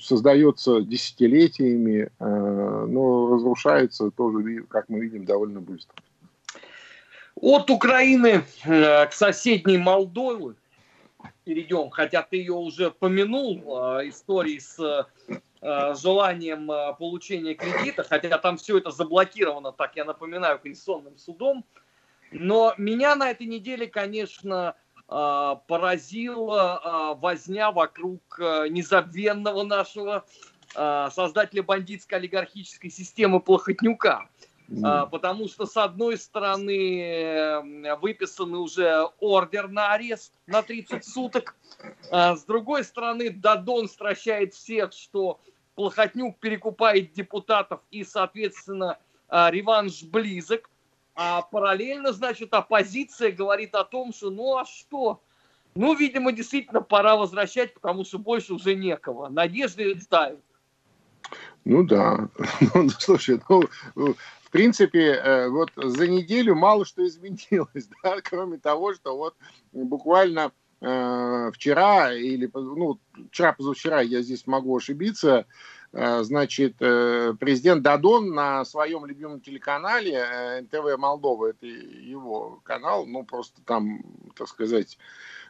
создается 0.00 0.80
десятилетиями, 0.80 2.08
но 2.20 3.34
разрушается 3.34 4.12
тоже, 4.12 4.62
как 4.68 4.88
мы 4.88 5.00
видим, 5.00 5.24
довольно 5.24 5.60
быстро. 5.60 5.96
От 7.34 7.68
Украины 7.68 8.44
к 8.64 9.08
соседней 9.10 9.76
Молдове 9.78 10.54
перейдем, 11.42 11.90
хотя 11.90 12.22
ты 12.22 12.36
ее 12.36 12.52
уже 12.52 12.92
помянул, 12.92 13.58
истории 14.04 14.60
с 14.60 15.06
желанием 16.00 16.96
получения 16.96 17.54
кредита, 17.54 18.04
хотя 18.04 18.38
там 18.38 18.56
все 18.56 18.78
это 18.78 18.92
заблокировано, 18.92 19.72
так 19.72 19.96
я 19.96 20.04
напоминаю, 20.04 20.60
Конституционным 20.60 21.18
судом. 21.18 21.64
Но 22.30 22.74
меня 22.76 23.16
на 23.16 23.30
этой 23.30 23.46
неделе, 23.46 23.86
конечно, 23.86 24.76
а, 25.12 25.56
поразила 25.66 26.78
а, 26.78 27.14
возня 27.14 27.72
вокруг 27.72 28.38
а, 28.38 28.68
незабвенного 28.68 29.64
нашего 29.64 30.24
создателя 30.72 31.64
бандитской 31.64 32.18
олигархической 32.18 32.90
системы 32.90 33.40
Плохотнюка. 33.40 34.28
Потому 34.70 35.48
что, 35.48 35.66
с 35.66 35.76
одной 35.76 36.16
стороны, 36.16 37.60
выписан 38.00 38.54
уже 38.54 39.08
ордер 39.18 39.66
на 39.66 39.94
арест 39.94 40.32
на 40.46 40.62
30 40.62 41.04
суток. 41.04 41.56
С 42.12 42.44
другой 42.44 42.84
стороны, 42.84 43.30
Дадон 43.30 43.88
стращает 43.88 44.54
всех, 44.54 44.92
что 44.92 45.40
Плохотнюк 45.74 46.38
перекупает 46.38 47.14
депутатов 47.14 47.80
и, 47.90 48.04
соответственно, 48.04 48.96
реванш 49.28 50.04
близок. 50.04 50.69
А 51.22 51.42
параллельно, 51.42 52.14
значит, 52.14 52.54
оппозиция 52.54 53.30
говорит 53.30 53.74
о 53.74 53.84
том, 53.84 54.10
что 54.10 54.30
ну 54.30 54.56
а 54.56 54.64
что? 54.64 55.20
Ну, 55.74 55.94
видимо, 55.94 56.32
действительно 56.32 56.80
пора 56.80 57.14
возвращать, 57.16 57.74
потому 57.74 58.06
что 58.06 58.18
больше 58.18 58.54
уже 58.54 58.74
некого. 58.74 59.28
Надежды 59.28 60.00
ставят. 60.00 60.40
Ну 61.66 61.82
да. 61.82 62.26
Ну, 62.74 62.88
слушай, 62.88 63.38
ну, 63.50 63.64
в 63.94 64.50
принципе, 64.50 65.12
э, 65.12 65.50
вот 65.50 65.70
за 65.76 66.08
неделю 66.08 66.54
мало 66.54 66.86
что 66.86 67.06
изменилось, 67.06 67.90
да, 68.02 68.22
кроме 68.22 68.56
того, 68.56 68.94
что 68.94 69.14
вот 69.14 69.34
буквально 69.72 70.52
э, 70.80 71.50
вчера 71.52 72.14
или, 72.14 72.50
ну, 72.54 72.98
вчера-позавчера, 73.30 74.00
я 74.00 74.22
здесь 74.22 74.46
могу 74.46 74.74
ошибиться, 74.74 75.44
значит, 75.92 76.76
э, 76.80 77.34
президент 77.38 77.82
Дадон 77.82 78.30
на 78.30 78.64
своем 78.64 79.04
любимом 79.06 79.40
телеканале 79.40 80.14
э, 80.14 80.60
НТВ 80.60 80.96
Молдова, 80.96 81.48
это 81.50 81.66
его 81.66 82.60
канал, 82.62 83.06
ну, 83.06 83.24
просто 83.24 83.60
там, 83.64 84.00
так 84.36 84.48
сказать, 84.48 84.98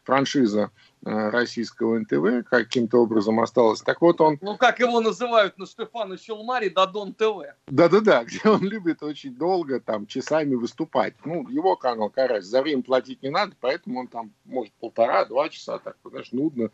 франшиза 0.02 0.70
российского 1.02 1.98
НТВ 1.98 2.48
каким-то 2.48 2.98
образом 3.02 3.40
осталась. 3.40 3.82
Так 3.82 4.00
вот 4.00 4.20
он... 4.20 4.38
Ну, 4.40 4.56
как 4.56 4.80
его 4.80 5.00
называют 5.00 5.58
на 5.58 5.66
Стефану 5.66 6.16
Челмаре, 6.16 6.70
Дадон 6.70 7.12
ТВ. 7.12 7.54
Да-да-да, 7.68 8.24
где 8.24 8.40
он 8.44 8.62
любит 8.62 9.02
очень 9.02 9.34
долго, 9.34 9.80
там, 9.80 10.06
часами 10.06 10.54
выступать. 10.54 11.14
Ну, 11.24 11.46
его 11.48 11.76
канал, 11.76 12.08
Карась, 12.08 12.46
за 12.46 12.62
время 12.62 12.82
платить 12.82 13.22
не 13.22 13.28
надо, 13.28 13.54
поэтому 13.60 14.00
он 14.00 14.08
там, 14.08 14.32
может, 14.46 14.72
полтора-два 14.80 15.50
часа, 15.50 15.78
так, 15.78 15.96
знаешь, 16.02 16.32
нудно, 16.32 16.70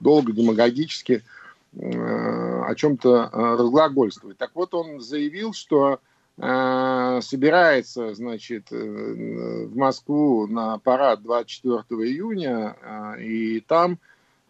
долго, 0.00 0.32
демагогически 0.32 1.24
о 2.66 2.74
чем-то 2.74 3.30
э, 3.32 3.56
разглагольствовать. 3.56 4.38
Так 4.38 4.50
вот, 4.54 4.74
он 4.74 5.00
заявил, 5.00 5.52
что 5.52 6.00
э, 6.38 7.20
собирается, 7.22 8.14
значит, 8.14 8.72
э, 8.72 9.66
в 9.66 9.76
Москву 9.76 10.46
на 10.46 10.78
парад 10.78 11.22
24 11.22 11.84
июня, 12.10 12.76
и 13.20 13.60
там, 13.60 13.98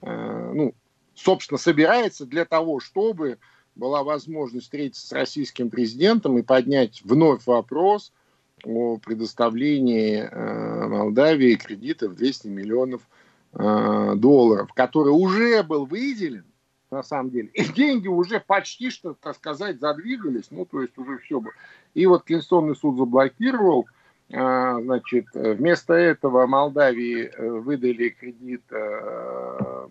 ну, 0.02 0.74
собственно, 1.14 1.58
собирается 1.58 2.26
для 2.26 2.44
того, 2.44 2.80
чтобы 2.80 3.38
была 3.74 4.04
возможность 4.04 4.64
встретиться 4.64 5.06
с 5.06 5.12
российским 5.12 5.70
президентом 5.70 6.38
и 6.38 6.42
поднять 6.42 7.00
вновь 7.02 7.46
вопрос 7.46 8.12
о 8.64 8.98
предоставлении 8.98 10.28
Молдавии 10.86 11.54
в 12.08 12.14
200 12.14 12.46
миллионов 12.48 13.02
долларов, 13.52 14.72
который 14.74 15.10
уже 15.10 15.62
был 15.62 15.86
выделен 15.86 16.44
на 16.90 17.02
самом 17.02 17.30
деле. 17.30 17.48
И 17.54 17.64
деньги 17.64 18.08
уже 18.08 18.40
почти 18.40 18.90
что, 18.90 19.14
так 19.14 19.36
сказать, 19.36 19.80
задвигались, 19.80 20.50
ну, 20.50 20.64
то 20.64 20.82
есть 20.82 20.96
уже 20.98 21.18
все 21.18 21.40
бы. 21.40 21.50
И 21.94 22.06
вот 22.06 22.24
Конституционный 22.24 22.76
суд 22.76 22.96
заблокировал, 22.96 23.86
а, 24.32 24.80
значит, 24.80 25.26
вместо 25.34 25.94
этого 25.94 26.46
Молдавии 26.46 27.26
э, 27.26 27.48
выдали 27.48 28.08
кредит 28.08 28.62
э, 28.70 29.86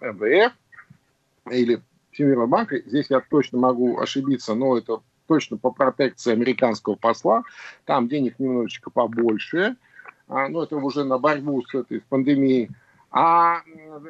МВФ 0.00 0.52
или 1.50 1.82
Всемирного 2.12 2.46
банка, 2.46 2.78
здесь 2.80 3.10
я 3.10 3.20
точно 3.20 3.58
могу 3.58 3.98
ошибиться, 4.00 4.54
но 4.54 4.78
это 4.78 5.02
точно 5.26 5.58
по 5.58 5.70
протекции 5.70 6.32
американского 6.32 6.94
посла, 6.94 7.44
там 7.84 8.08
денег 8.08 8.38
немножечко 8.38 8.90
побольше, 8.90 9.76
а, 10.26 10.48
но 10.48 10.62
это 10.62 10.76
уже 10.76 11.04
на 11.04 11.18
борьбу 11.18 11.62
с 11.62 11.74
этой 11.74 12.00
пандемией, 12.00 12.70
а 13.10 13.62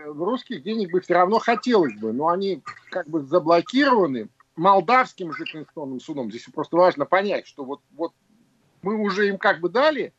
русских 0.06 0.62
денег 0.62 0.90
бы 0.90 1.00
все 1.00 1.14
равно 1.14 1.38
хотелось 1.38 1.94
бы, 1.94 2.12
но 2.12 2.28
они 2.28 2.62
как 2.90 3.08
бы 3.08 3.22
заблокированы 3.22 4.28
молдавским 4.56 5.32
же 5.32 5.44
конституционным 5.44 6.00
судом. 6.00 6.30
Здесь 6.30 6.48
просто 6.52 6.76
важно 6.76 7.06
понять, 7.06 7.46
что 7.46 7.64
вот, 7.64 7.80
вот 7.92 8.12
мы 8.82 8.96
уже 8.96 9.28
им 9.28 9.38
как 9.38 9.60
бы 9.60 9.68
дали 9.68 10.12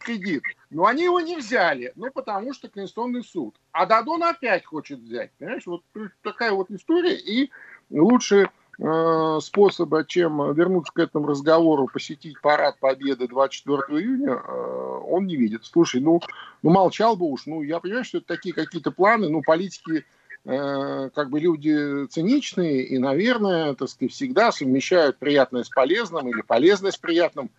кредит. 0.00 0.42
Но 0.70 0.86
они 0.86 1.04
его 1.04 1.20
не 1.20 1.36
взяли, 1.36 1.92
ну, 1.94 2.10
потому 2.10 2.54
что 2.54 2.68
Конституционный 2.68 3.22
суд. 3.22 3.54
А 3.72 3.86
Дадон 3.86 4.22
опять 4.22 4.64
хочет 4.64 5.00
взять. 5.00 5.30
Понимаешь, 5.38 5.66
вот 5.66 5.82
такая 6.22 6.52
вот 6.52 6.70
история. 6.70 7.16
И 7.16 7.50
лучше 7.90 8.50
способа, 8.78 10.04
чем 10.04 10.52
вернуться 10.52 10.92
к 10.92 10.98
этому 10.98 11.26
разговору, 11.26 11.88
посетить 11.90 12.40
парад 12.42 12.78
Победы 12.78 13.26
24 13.26 13.78
июня, 13.98 14.34
э, 14.34 15.00
он 15.08 15.26
не 15.26 15.36
видит. 15.36 15.64
Слушай, 15.64 16.02
ну, 16.02 16.20
ну 16.62 16.70
молчал 16.70 17.16
бы 17.16 17.26
уж. 17.26 17.46
Ну, 17.46 17.62
я 17.62 17.80
понимаю, 17.80 18.04
что 18.04 18.18
это 18.18 18.26
такие 18.26 18.54
какие-то 18.54 18.90
планы, 18.90 19.30
ну, 19.30 19.40
политики 19.40 20.04
э, 20.44 21.10
как 21.14 21.30
бы 21.30 21.40
люди 21.40 22.06
циничные 22.08 22.84
и, 22.84 22.98
наверное, 22.98 23.74
так 23.74 23.88
сказать, 23.88 24.12
всегда 24.12 24.52
совмещают 24.52 25.16
приятное 25.16 25.64
с 25.64 25.70
полезным 25.70 26.28
или 26.28 26.42
полезное 26.42 26.90
с 26.90 26.98
приятным. 26.98 27.50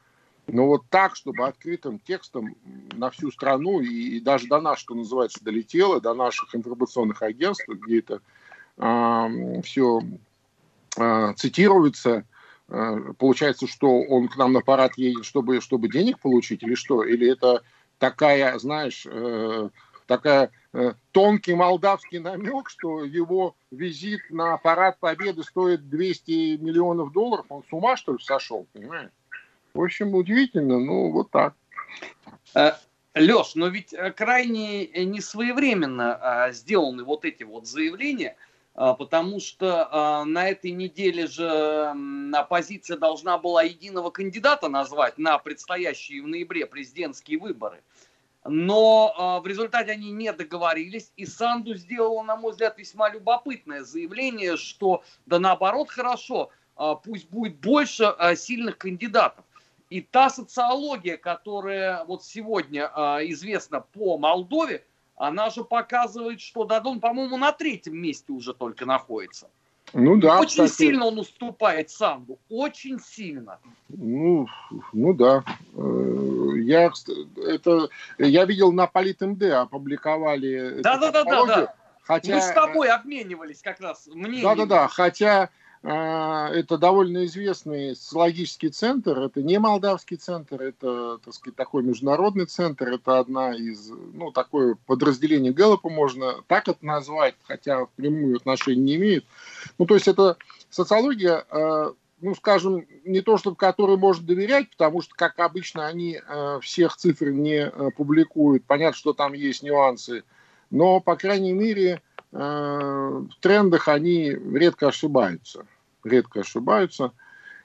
Но 0.46 0.68
вот 0.68 0.84
так, 0.90 1.16
чтобы 1.16 1.46
открытым 1.46 2.00
текстом 2.00 2.56
на 2.94 3.10
всю 3.10 3.32
страну 3.32 3.82
и, 3.82 4.18
и 4.18 4.20
даже 4.22 4.48
до 4.48 4.62
нас, 4.62 4.80
что 4.80 4.94
называется, 4.94 5.44
долетело, 5.44 6.00
до 6.00 6.14
наших 6.14 6.56
информационных 6.56 7.22
агентств, 7.22 7.68
где 7.68 8.00
это 8.00 8.22
э, 8.78 9.62
все 9.64 10.00
э, 10.00 10.04
цитируется, 11.36 12.26
э, 12.70 13.14
получается, 13.18 13.68
что 13.68 14.02
он 14.02 14.28
к 14.28 14.38
нам 14.38 14.54
на 14.54 14.62
парад 14.62 14.98
едет, 14.98 15.26
чтобы, 15.26 15.62
чтобы 15.62 15.90
денег 15.90 16.20
получить 16.20 16.64
или 16.64 16.76
что? 16.76 17.04
Или 17.04 17.32
это 17.32 17.64
такая, 18.00 18.58
знаешь, 18.60 19.06
э, 19.10 19.70
такая 20.08 20.52
э, 20.74 20.94
тонкий 21.12 21.54
молдавский 21.54 22.20
намек, 22.20 22.70
что 22.70 23.04
его 23.04 23.56
визит 23.72 24.22
на 24.30 24.58
парад 24.58 25.00
Победы 25.00 25.44
стоит 25.44 25.90
200 25.90 26.58
миллионов 26.58 27.12
долларов, 27.12 27.46
он 27.50 27.64
с 27.64 27.72
ума, 27.72 27.98
что 27.98 28.14
ли, 28.14 28.20
сошел, 28.20 28.68
понимаешь? 28.74 29.12
В 29.74 29.82
общем, 29.82 30.16
удивительно, 30.16 30.80
ну, 30.80 31.12
вот 31.12 31.30
так. 31.30 31.54
Э, 32.56 32.72
Леш, 33.14 33.56
но 33.56 33.68
ведь 33.68 33.94
э, 33.94 34.12
крайне 34.12 34.88
несвоевременно 34.88 36.16
а, 36.16 36.52
сделаны 36.52 37.04
вот 37.04 37.26
эти 37.26 37.44
вот 37.44 37.68
заявления, 37.68 38.36
потому 38.78 39.40
что 39.40 39.90
а, 39.92 40.24
на 40.24 40.48
этой 40.48 40.70
неделе 40.70 41.26
же 41.26 41.96
оппозиция 42.34 42.96
должна 42.98 43.40
была 43.40 43.64
единого 43.64 44.12
кандидата 44.12 44.70
назвать 44.70 45.18
на 45.18 45.40
предстоящие 45.40 46.22
в 46.22 46.28
ноябре 46.28 46.68
президентские 46.68 47.40
выборы. 47.40 47.82
Но 48.46 49.42
в 49.44 49.48
результате 49.48 49.92
они 49.92 50.12
не 50.12 50.32
договорились, 50.32 51.12
и 51.18 51.26
Санду 51.26 51.76
сделала, 51.76 52.24
на 52.24 52.38
мой 52.38 52.52
взгляд, 52.52 52.78
весьма 52.78 53.10
любопытное 53.10 53.84
заявление, 53.84 54.56
что 54.56 55.04
да 55.26 55.38
наоборот 55.38 55.90
хорошо, 55.90 56.52
пусть 57.04 57.30
будет 57.30 57.58
больше 57.58 58.16
сильных 58.38 58.78
кандидатов. 58.78 59.44
И 59.90 60.00
та 60.00 60.30
социология, 60.30 61.18
которая 61.18 62.06
вот 62.06 62.24
сегодня 62.24 62.86
известна 63.26 63.82
по 63.82 64.18
Молдове, 64.18 64.86
она 65.18 65.50
же 65.50 65.64
показывает, 65.64 66.40
что 66.40 66.64
Дадон, 66.64 67.00
по-моему, 67.00 67.38
на 67.38 67.52
третьем 67.52 67.98
месте 67.98 68.32
уже 68.32 68.54
только 68.54 68.86
находится. 68.86 69.50
Ну 69.94 70.18
да. 70.18 70.40
Очень 70.40 70.66
кстати. 70.66 70.90
сильно 70.90 71.06
он 71.06 71.18
уступает 71.18 71.90
Санду. 71.90 72.38
Очень 72.50 73.00
сильно. 73.00 73.60
Ну, 73.90 74.48
ну 74.94 75.14
да. 75.14 75.44
Э, 75.76 76.52
я, 76.58 76.92
это, 77.38 77.90
я 78.18 78.46
видел 78.46 78.72
на 78.72 78.86
Полит.МД 78.86 79.44
опубликовали. 79.44 80.82
Да, 80.82 80.98
да, 80.98 81.12
да, 81.12 81.24
да, 81.24 81.46
да. 81.46 81.76
Хотя... 82.04 82.36
Мы 82.36 82.42
с 82.42 82.52
тобой 82.52 82.90
обменивались 82.90 83.62
как 83.62 83.80
раз 83.80 84.08
мнением. 84.08 84.44
Да, 84.44 84.56
да, 84.56 84.66
да. 84.66 84.88
Хотя 84.88 85.50
это 85.88 86.78
довольно 86.78 87.26
известный 87.26 87.96
социологический 87.96 88.70
центр. 88.70 89.18
Это 89.20 89.42
не 89.42 89.58
молдавский 89.58 90.18
центр, 90.18 90.62
это, 90.62 91.18
так 91.24 91.34
сказать, 91.34 91.56
такой 91.56 91.82
международный 91.84 92.46
центр. 92.46 92.90
Это 92.90 93.20
одна 93.20 93.56
из, 93.56 93.90
ну, 94.14 94.32
такое 94.32 94.76
подразделение 94.86 95.54
Гэллопа 95.54 95.90
можно 95.90 96.44
так 96.48 96.68
это 96.68 96.86
назвать, 96.86 97.36
хотя 97.44 97.86
в 97.86 97.90
прямую 97.92 98.36
отношения 98.36 98.82
не 98.82 98.96
имеет. 98.96 99.26
Ну, 99.78 99.86
то 99.86 99.94
есть 99.94 100.10
это 100.10 100.36
социология, 100.70 101.46
а, 101.50 101.94
ну, 102.20 102.36
скажем, 102.36 102.86
не 103.06 103.22
то, 103.22 103.38
чтобы 103.38 103.56
которой 103.56 103.96
можно 103.96 104.28
доверять, 104.28 104.70
потому 104.72 105.02
что, 105.02 105.16
как 105.16 105.40
обычно, 105.40 105.88
они 105.88 106.20
а, 106.28 106.60
всех 106.60 106.98
цифр 106.98 107.28
не 107.28 107.72
публикуют. 107.96 108.66
Понятно, 108.66 108.98
что 108.98 109.14
там 109.14 109.32
есть 109.32 109.64
нюансы. 109.64 110.24
Но, 110.70 111.00
по 111.00 111.16
крайней 111.16 111.54
мере, 111.54 112.02
в 112.30 113.30
трендах 113.40 113.88
они 113.88 114.32
редко 114.32 114.90
ошибаются. 114.90 115.66
Редко 116.08 116.42
ошибаются. 116.42 117.12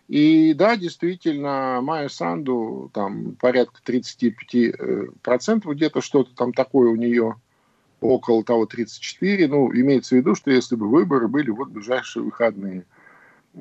И 0.09 0.53
да, 0.55 0.77
действительно, 0.77 1.81
Майя 1.83 2.09
Санду 2.09 2.91
там 2.93 3.37
порядка 3.37 3.81
35% 3.87 4.75
э, 5.23 5.75
где-то 5.75 6.01
что-то 6.01 6.35
там 6.35 6.53
такое 6.53 6.91
у 6.91 6.97
нее 6.97 7.37
около 8.01 8.45
того 8.45 8.67
34. 8.67 9.49
Ну, 9.49 9.73
имеется 9.73 10.15
в 10.15 10.19
виду, 10.19 10.35
что 10.35 10.51
если 10.51 10.77
бы 10.77 10.89
выборы 10.89 11.29
были 11.29 11.51
вот 11.51 11.69
ближайшие 11.69 12.25
выходные. 12.25 12.85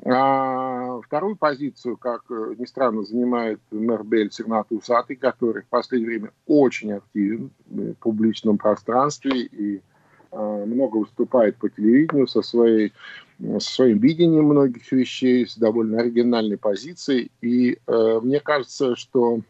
А 0.04 1.00
вторую 1.02 1.36
позицию, 1.36 1.96
как 1.96 2.22
э, 2.30 2.54
ни 2.58 2.64
странно, 2.64 3.04
занимает 3.04 3.60
мэр 3.70 4.02
Бель 4.02 4.32
Сигнат 4.32 4.66
Усатый, 4.70 5.16
который 5.16 5.62
в 5.62 5.68
последнее 5.68 6.08
время 6.08 6.32
очень 6.46 6.92
активен 6.92 7.50
в 7.66 7.94
публичном 7.94 8.58
пространстве 8.58 9.42
и 9.42 9.76
Э, 9.76 9.91
много 10.32 10.96
выступает 10.96 11.56
по 11.56 11.68
телевидению 11.68 12.26
со, 12.26 12.42
своей, 12.42 12.92
со 13.38 13.60
своим 13.60 13.98
видением 13.98 14.46
многих 14.46 14.90
вещей, 14.90 15.46
с 15.46 15.56
довольно 15.56 16.00
оригинальной 16.00 16.56
позицией. 16.56 17.30
И 17.40 17.78
э, 17.86 18.20
мне 18.22 18.40
кажется, 18.40 18.96
что 18.96 19.40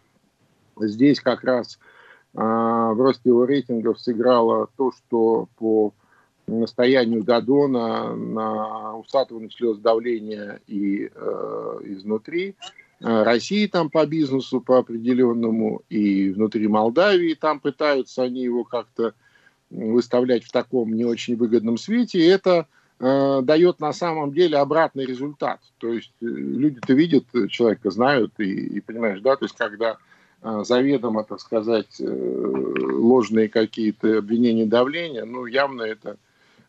здесь 0.80 1.20
как 1.20 1.44
раз 1.44 1.78
э, 2.34 2.38
в 2.40 2.96
росте 2.98 3.28
его 3.28 3.44
рейтингов 3.44 4.00
сыграло 4.00 4.68
то, 4.76 4.92
что 4.92 5.48
по 5.56 5.92
настоянию 6.46 7.22
Дадона 7.22 8.14
на 8.14 8.96
Усатого 8.96 9.40
началось 9.40 9.78
давление 9.78 10.60
и 10.66 11.08
э, 11.14 11.78
изнутри. 11.84 12.56
Э, 13.00 13.22
России 13.22 13.66
там 13.66 13.90
по 13.90 14.06
бизнесу 14.06 14.60
по 14.60 14.78
определенному, 14.78 15.82
и 15.88 16.30
внутри 16.30 16.68
Молдавии 16.68 17.34
там 17.34 17.60
пытаются 17.60 18.22
они 18.22 18.42
его 18.42 18.64
как-то 18.64 19.14
выставлять 19.72 20.44
в 20.44 20.52
таком 20.52 20.92
не 20.92 21.04
очень 21.04 21.36
выгодном 21.36 21.78
свете, 21.78 22.26
это 22.26 22.66
э, 23.00 23.40
дает 23.42 23.80
на 23.80 23.92
самом 23.92 24.32
деле 24.32 24.58
обратный 24.58 25.06
результат. 25.06 25.60
То 25.78 25.92
есть 25.92 26.12
э, 26.20 26.26
люди-то 26.26 26.92
видят 26.92 27.24
человека, 27.48 27.90
знают 27.90 28.32
и, 28.38 28.44
и 28.44 28.80
понимаешь, 28.80 29.20
да, 29.20 29.36
то 29.36 29.44
есть 29.44 29.56
когда 29.56 29.96
э, 30.42 30.62
заведомо, 30.64 31.24
так 31.24 31.40
сказать, 31.40 32.00
э, 32.00 32.04
ложные 32.04 33.48
какие-то 33.48 34.18
обвинения 34.18 34.66
давления, 34.66 35.24
ну, 35.24 35.46
явно 35.46 35.82
это 35.82 36.16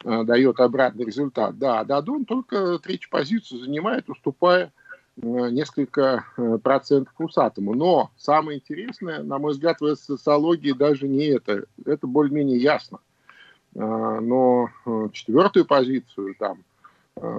э, 0.03 0.23
дает 0.23 0.59
обратный 0.59 1.05
результат. 1.05 1.57
Да, 1.57 1.83
Дадон 1.83 2.25
только 2.25 2.79
третью 2.79 3.09
позицию 3.09 3.59
занимает, 3.59 4.09
уступая 4.09 4.65
Э, 4.65 4.82
несколько 5.21 6.25
э, 6.37 6.57
процентов 6.61 7.13
усатому. 7.19 7.73
Но 7.73 8.11
самое 8.17 8.59
интересное, 8.59 9.21
на 9.23 9.37
мой 9.37 9.53
взгляд, 9.53 9.79
в 9.79 9.95
социологии 9.95 10.71
даже 10.71 11.07
не 11.07 11.27
это. 11.27 11.65
Это 11.85 12.07
более-менее 12.07 12.57
ясно. 12.57 12.99
А, 13.75 14.19
но 14.19 14.69
э, 14.85 15.09
четвертую 15.11 15.65
позицию, 15.65 16.35
там, 16.37 16.63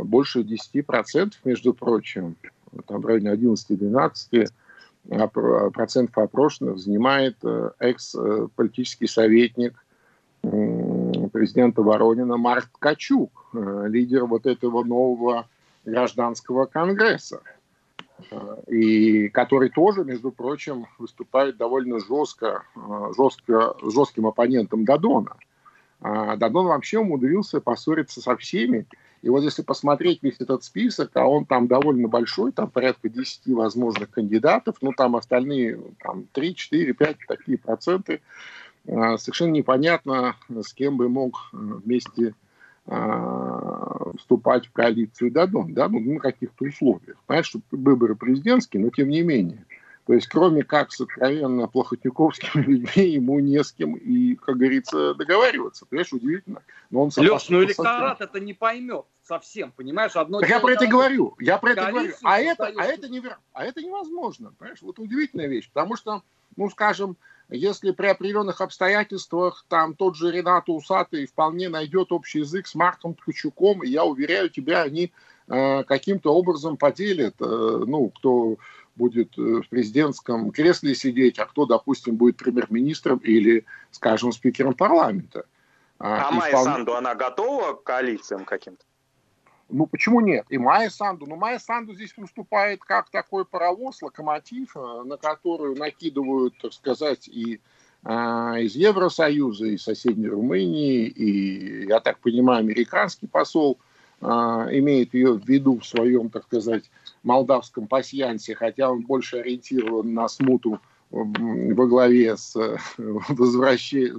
больше 0.04 0.42
10%, 0.42 1.32
между 1.44 1.74
прочим, 1.74 2.37
там 2.87 3.00
в 3.00 3.06
районе 3.06 3.32
11-12% 3.32 4.50
процентов 5.72 6.16
опрошенных 6.16 6.78
занимает 6.78 7.37
экс-политический 7.80 9.08
советник 9.08 9.74
президента 10.42 11.82
Воронина 11.82 12.37
Марк 12.37 12.68
Ткачук, 12.74 13.50
лидер 13.52 14.26
вот 14.26 14.46
этого 14.46 14.84
нового 14.84 15.48
гражданского 15.84 16.66
конгресса 16.66 17.42
и 18.66 19.29
который 19.29 19.70
тоже, 19.70 20.05
между 20.05 20.31
прочим, 20.31 20.87
выступает 20.98 21.57
довольно 21.57 22.00
жестко, 22.00 22.64
э, 22.77 23.12
жестко 23.16 23.77
жестким 23.83 24.27
оппонентом 24.27 24.85
Дадона. 24.85 25.37
А 26.00 26.37
Дадон 26.37 26.66
вообще 26.66 26.98
умудрился 26.98 27.61
поссориться 27.61 28.20
со 28.20 28.37
всеми. 28.37 28.87
И 29.22 29.29
вот 29.31 29.42
если 29.42 29.62
посмотреть 29.62 30.22
весь 30.22 30.38
этот 30.38 30.62
список, 30.62 31.11
а 31.14 31.27
он 31.27 31.46
там 31.46 31.66
довольно 31.66 32.09
большой, 32.09 32.53
там 32.53 32.70
порядка 32.70 33.09
10 33.09 33.46
возможных 33.55 34.11
кандидатов, 34.11 34.77
ну 34.83 34.92
там 34.92 35.16
остальные 35.16 35.81
там, 36.00 36.27
3, 36.33 36.55
4, 36.55 36.92
5 36.92 37.16
такие 37.27 37.59
проценты, 37.59 38.20
э, 38.87 39.16
совершенно 39.16 39.53
непонятно, 39.53 40.37
с 40.50 40.74
кем 40.74 40.98
бы 40.98 41.09
мог 41.09 41.50
э, 41.53 41.57
вместе 41.57 42.35
вступать 42.87 44.66
в 44.66 44.73
коалицию 44.73 45.31
Дадон, 45.31 45.73
да, 45.73 45.88
ну, 45.88 46.01
на 46.01 46.20
каких-то 46.20 46.64
условиях. 46.66 47.16
Понимаешь, 47.27 47.47
что 47.47 47.61
выборы 47.70 48.14
президентские, 48.14 48.83
но 48.83 48.90
тем 48.90 49.09
не 49.09 49.23
менее. 49.23 49.64
То 50.07 50.12
есть, 50.12 50.27
кроме 50.27 50.64
как 50.64 50.92
с 50.92 51.01
откровенно 51.01 51.66
плохотниковскими 51.66 52.62
людьми, 52.66 53.09
ему 53.09 53.40
не 53.40 53.62
с 53.64 53.73
кем 53.73 53.94
и, 53.94 54.35
как 54.35 54.59
говорится, 54.59 55.14
договариваться. 55.14 55.87
Понимаешь, 55.87 56.12
удивительно. 56.12 56.62
Но 56.90 57.05
он 57.05 57.11
Леш, 57.16 57.49
ну 57.49 57.64
электорат 57.64 58.20
это 58.20 58.38
не 58.38 58.53
поймет 58.53 59.07
совсем, 59.23 59.73
понимаешь? 59.73 60.14
Одно 60.14 60.40
так 60.40 60.51
я 60.51 60.61
про 60.61 60.73
это 60.73 60.87
говорю, 60.87 61.35
я 61.40 61.57
про 61.57 61.70
это 61.70 61.87
говорю. 61.87 62.12
А 62.23 62.38
это, 62.38 62.66
а, 62.77 62.85
это 62.85 63.09
не, 63.09 63.23
а 63.55 63.64
это 63.64 63.81
невозможно, 63.81 64.53
понимаешь? 64.59 64.83
Вот 64.83 64.99
удивительная 64.99 65.47
вещь, 65.47 65.70
потому 65.73 65.97
что 65.97 66.23
ну, 66.57 66.70
скажем, 66.70 67.16
если 67.55 67.90
при 67.93 68.07
определенных 68.07 68.61
обстоятельствах 68.61 69.64
там 69.69 69.95
тот 69.95 70.17
же 70.17 70.31
Ренат 70.31 70.69
Усатый 70.69 71.27
вполне 71.27 71.69
найдет 71.69 72.12
общий 72.12 72.40
язык 72.40 72.67
с 72.67 72.75
Марком 72.75 73.14
Ткачуком, 73.14 73.83
я 73.83 74.05
уверяю 74.05 74.51
тебя, 74.51 74.83
они 74.83 75.12
э, 75.49 75.85
каким-то 75.85 76.35
образом 76.35 76.77
поделят, 76.77 77.35
э, 77.40 77.45
ну, 77.87 78.11
кто 78.11 78.57
будет 78.97 79.37
э, 79.38 79.62
в 79.62 79.69
президентском 79.69 80.51
кресле 80.51 80.95
сидеть, 80.95 81.38
а 81.38 81.47
кто, 81.47 81.67
допустим, 81.67 82.17
будет 82.17 82.37
премьер-министром 82.37 83.19
или, 83.19 83.64
скажем, 83.90 84.33
спикером 84.33 84.75
парламента. 84.75 85.47
А, 85.99 86.29
а 86.29 86.33
Майя 86.33 86.51
вполне... 86.51 86.73
Санду, 86.73 86.95
она 86.95 87.14
готова 87.14 87.75
к 87.75 87.85
коалициям 87.85 88.45
каким-то? 88.45 88.85
Ну, 89.68 89.87
почему 89.87 90.20
нет? 90.20 90.46
И 90.50 90.59
Майя 90.59 90.90
Санду. 90.90 91.27
Ну, 91.27 91.37
Майя 91.37 91.59
Санду 91.59 91.94
здесь 91.94 92.16
выступает 92.16 92.81
как 92.81 93.11
такой 93.11 93.44
паровоз, 93.44 94.03
локомотив, 94.03 94.77
э, 94.77 95.03
на 95.05 95.16
которую 95.16 95.77
накидывают, 95.77 96.55
так 96.61 96.72
сказать, 96.72 97.29
и 97.29 97.61
а, 98.07 98.59
из 98.59 98.74
Евросоюза, 98.77 99.66
и 99.66 99.79
соседней 99.79 100.29
Румынии, 100.29 101.07
и, 101.07 101.87
я 101.87 102.00
так 102.00 102.18
понимаю, 102.18 102.59
американский 102.59 103.27
посол 103.27 103.79
а, 104.20 104.68
имеет 104.70 105.14
ее 105.14 105.33
в 105.33 105.48
виду 105.48 105.79
в 105.79 105.87
своем, 105.87 106.29
так 106.29 106.44
сказать, 106.44 106.90
молдавском 107.22 107.87
пасьянсе, 107.87 108.55
хотя 108.55 108.90
он 108.90 109.03
больше 109.03 109.38
ориентирован 109.38 110.12
на 110.12 110.29
смуту 110.29 110.81
во 111.11 111.87
главе 111.87 112.37
с 112.37 112.55
э, 112.57 112.77
возвращи... 112.98 114.12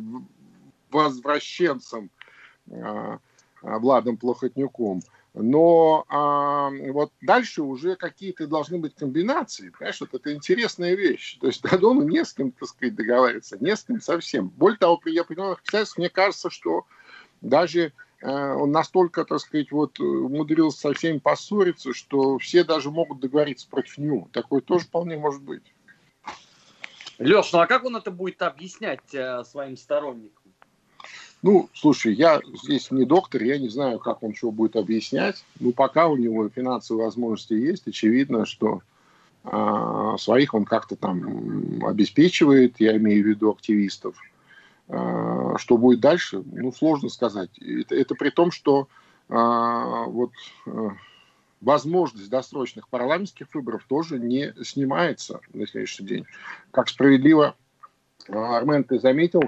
возвращенцем 0.90 2.10
а, 2.72 3.20
Владом 3.62 4.18
Плохотнюком. 4.18 5.02
Но 5.38 6.06
а, 6.08 6.70
вот 6.70 7.12
дальше 7.22 7.62
уже 7.62 7.98
какие-то 7.98 8.48
должны 8.48 8.78
быть 8.78 8.96
комбинации. 8.96 9.70
Понимаешь, 9.70 10.00
вот 10.00 10.14
это 10.14 10.34
интересная 10.34 10.96
вещь. 10.96 11.38
То 11.42 11.48
есть 11.48 11.62
Дадону 11.62 12.04
не 12.04 12.24
с 12.24 12.34
кем, 12.34 12.52
так 12.52 12.70
сказать, 12.70 12.96
договариваться, 12.96 13.58
не 13.60 13.76
с 13.76 13.84
кем 13.84 14.00
совсем. 14.00 14.48
Более 14.48 14.78
того, 14.78 14.98
при 14.98 15.18
определенных 15.18 15.60
обстоятельствах, 15.60 15.98
мне 15.98 16.10
кажется, 16.10 16.50
что 16.50 16.86
даже 17.42 17.92
э, 18.22 18.54
он 18.54 18.72
настолько, 18.72 19.26
так 19.26 19.42
сказать, 19.42 19.74
вот 19.74 20.00
умудрился 20.00 20.80
со 20.80 20.94
всеми 20.94 21.18
поссориться, 21.18 21.94
что 21.94 22.38
все 22.38 22.64
даже 22.64 22.90
могут 22.90 23.20
договориться 23.20 23.68
против 23.70 23.98
него. 23.98 24.30
Такое 24.32 24.62
тоже 24.62 24.86
вполне 24.86 25.18
может 25.18 25.42
быть. 25.42 25.74
Леш, 27.20 27.52
ну 27.52 27.60
а 27.60 27.68
как 27.68 27.84
он 27.84 27.98
это 27.98 28.10
будет 28.10 28.42
объяснять 28.42 29.14
э, 29.14 29.44
своим 29.44 29.76
сторонникам? 29.76 30.45
Ну, 31.46 31.70
слушай, 31.76 32.12
я 32.16 32.42
здесь 32.64 32.90
не 32.90 33.06
доктор, 33.06 33.44
я 33.44 33.60
не 33.60 33.70
знаю, 33.70 34.00
как 34.00 34.24
он 34.24 34.34
что 34.34 34.50
будет 34.50 34.76
объяснять. 34.76 35.46
Ну, 35.60 35.74
пока 35.74 36.08
у 36.08 36.18
него 36.18 36.50
финансовые 36.50 37.06
возможности 37.06 37.54
есть, 37.54 37.88
очевидно, 37.88 38.48
что 38.48 38.82
э, 39.44 40.16
своих 40.18 40.56
он 40.56 40.66
как-то 40.66 40.96
там 40.96 41.86
обеспечивает, 41.86 42.80
я 42.80 42.98
имею 42.98 43.24
в 43.24 43.28
виду 43.28 43.52
активистов. 43.52 44.16
Э, 44.88 45.54
что 45.58 45.78
будет 45.78 46.00
дальше, 46.00 46.42
ну, 46.52 46.72
сложно 46.72 47.10
сказать. 47.10 47.52
Это, 47.60 47.94
это 47.94 48.16
при 48.16 48.32
том, 48.32 48.50
что 48.50 48.88
э, 49.30 49.36
вот 49.36 50.32
э, 50.66 50.90
возможность 51.62 52.32
досрочных 52.32 52.90
парламентских 52.90 53.54
выборов 53.54 53.86
тоже 53.88 54.18
не 54.18 54.52
снимается 54.64 55.42
на 55.54 55.68
следующий 55.68 56.06
день. 56.06 56.26
Как 56.72 56.90
справедливо 56.90 57.56
Армен, 58.30 58.84
ты 58.84 59.00
заметил 59.00 59.44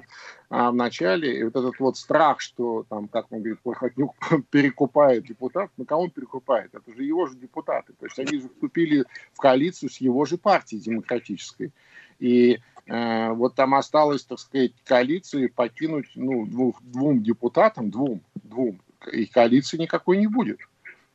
а, 0.49 0.71
в 0.71 0.75
начале, 0.75 1.39
и 1.39 1.43
вот 1.43 1.55
этот 1.55 1.79
вот 1.79 1.97
страх, 1.97 2.39
что 2.39 2.85
там, 2.89 3.07
как 3.07 3.27
он 3.31 3.39
говорит, 3.39 3.59
Плохотнюк 3.61 4.15
перекупает 4.49 5.25
депутат, 5.25 5.71
на 5.77 5.85
кого 5.85 6.03
он 6.03 6.11
перекупает? 6.11 6.73
Это 6.73 6.93
же 6.95 7.03
его 7.03 7.25
же 7.27 7.35
депутаты. 7.35 7.93
То 7.93 8.05
есть 8.05 8.19
они 8.19 8.39
же 8.39 8.49
вступили 8.49 9.05
в 9.33 9.37
коалицию 9.39 9.89
с 9.89 9.97
его 9.97 10.25
же 10.25 10.37
партией 10.37 10.81
демократической. 10.81 11.71
И 12.19 12.59
э, 12.85 13.29
вот 13.31 13.55
там 13.55 13.75
осталось, 13.75 14.23
так 14.23 14.39
сказать, 14.39 14.73
коалиции 14.83 15.47
покинуть 15.47 16.11
ну, 16.15 16.45
двух, 16.45 16.81
двум 16.81 17.23
депутатам, 17.23 17.89
двум, 17.89 18.21
двум, 18.35 18.81
и 19.11 19.25
коалиции 19.25 19.77
никакой 19.77 20.17
не 20.17 20.27
будет. 20.27 20.59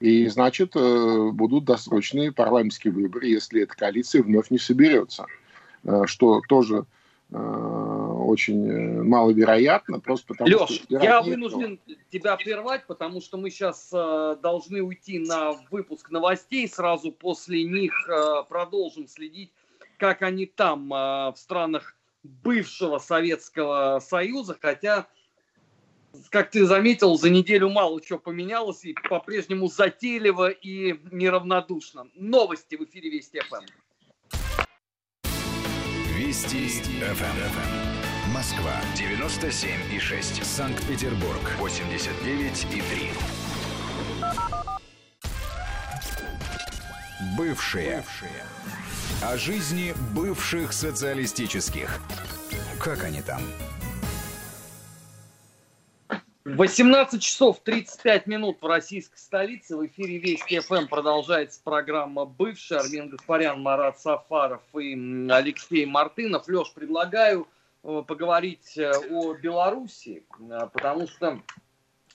И, 0.00 0.26
значит, 0.26 0.72
э, 0.74 1.30
будут 1.32 1.64
досрочные 1.64 2.32
парламентские 2.32 2.92
выборы, 2.92 3.28
если 3.28 3.62
эта 3.62 3.74
коалиция 3.76 4.22
вновь 4.22 4.50
не 4.50 4.58
соберется. 4.58 5.26
Э, 5.84 6.02
что 6.06 6.42
тоже 6.48 6.84
Э, 6.84 6.84
очень 7.32 8.68
э, 8.68 9.02
маловероятно, 9.02 10.00
просто 10.00 10.28
потому 10.28 10.50
Леш, 10.50 10.70
что... 10.70 11.02
я 11.02 11.22
вынужден 11.22 11.80
тебя 12.10 12.36
прервать, 12.36 12.86
потому 12.86 13.20
что 13.20 13.36
мы 13.36 13.50
сейчас 13.50 13.90
э, 13.92 14.36
должны 14.42 14.82
уйти 14.82 15.18
на 15.18 15.52
выпуск 15.70 16.10
новостей, 16.10 16.68
сразу 16.68 17.12
после 17.12 17.64
них 17.64 17.92
э, 18.08 18.42
продолжим 18.48 19.06
следить, 19.06 19.52
как 19.98 20.22
они 20.22 20.46
там, 20.46 20.92
э, 20.92 20.96
в 21.32 21.34
странах 21.36 21.96
бывшего 22.22 22.98
Советского 22.98 24.00
Союза, 24.00 24.56
хотя, 24.60 25.06
как 26.30 26.50
ты 26.50 26.64
заметил, 26.66 27.16
за 27.16 27.30
неделю 27.30 27.68
мало 27.68 28.00
чего 28.00 28.18
поменялось, 28.18 28.84
и 28.84 28.94
по-прежнему 29.08 29.68
затейливо 29.68 30.50
и 30.50 30.98
неравнодушно. 31.10 32.08
Новости 32.14 32.76
в 32.76 32.84
эфире 32.84 33.10
Вести 33.10 33.40
ФМ. 33.40 33.64
Вести 36.22 36.68
ФМ. 36.68 38.32
Москва 38.32 38.76
97 38.94 39.92
и 39.92 39.98
6. 39.98 40.44
Санкт-Петербург 40.44 41.40
89 41.58 42.66
и 42.72 42.80
3. 42.80 43.10
Бывшие. 47.36 47.96
Бывшие. 47.96 48.44
О 49.22 49.36
жизни 49.36 49.94
бывших 50.14 50.72
социалистических. 50.72 51.98
Как 52.78 53.02
они 53.02 53.20
там? 53.20 53.42
18 56.44 57.22
часов 57.22 57.60
35 57.60 58.26
минут 58.26 58.58
в 58.60 58.66
российской 58.66 59.16
столице. 59.18 59.76
В 59.76 59.86
эфире 59.86 60.18
Вести 60.18 60.58
ФМ 60.58 60.88
продолжается 60.88 61.60
программа 61.62 62.24
«Бывший». 62.24 62.78
Армен 62.78 63.10
Гаспарян, 63.10 63.62
Марат 63.62 64.00
Сафаров 64.00 64.62
и 64.74 64.94
Алексей 65.30 65.86
Мартынов. 65.86 66.48
Леш, 66.48 66.72
предлагаю 66.72 67.46
э, 67.84 68.02
поговорить 68.04 68.76
э, 68.76 68.90
о 69.10 69.34
Беларуси, 69.34 70.24
э, 70.40 70.68
потому 70.72 71.06
что, 71.06 71.40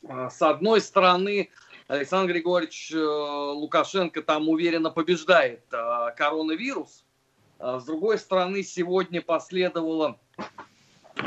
с 0.03 0.41
одной 0.41 0.81
стороны, 0.81 1.49
Александр 1.87 2.33
Григорьевич 2.33 2.91
Лукашенко 2.93 4.21
там 4.23 4.49
уверенно 4.49 4.91
побеждает 4.91 5.63
коронавирус. 5.69 7.05
С 7.59 7.85
другой 7.85 8.17
стороны, 8.17 8.61
сегодня 8.61 9.21
последовало 9.21 10.19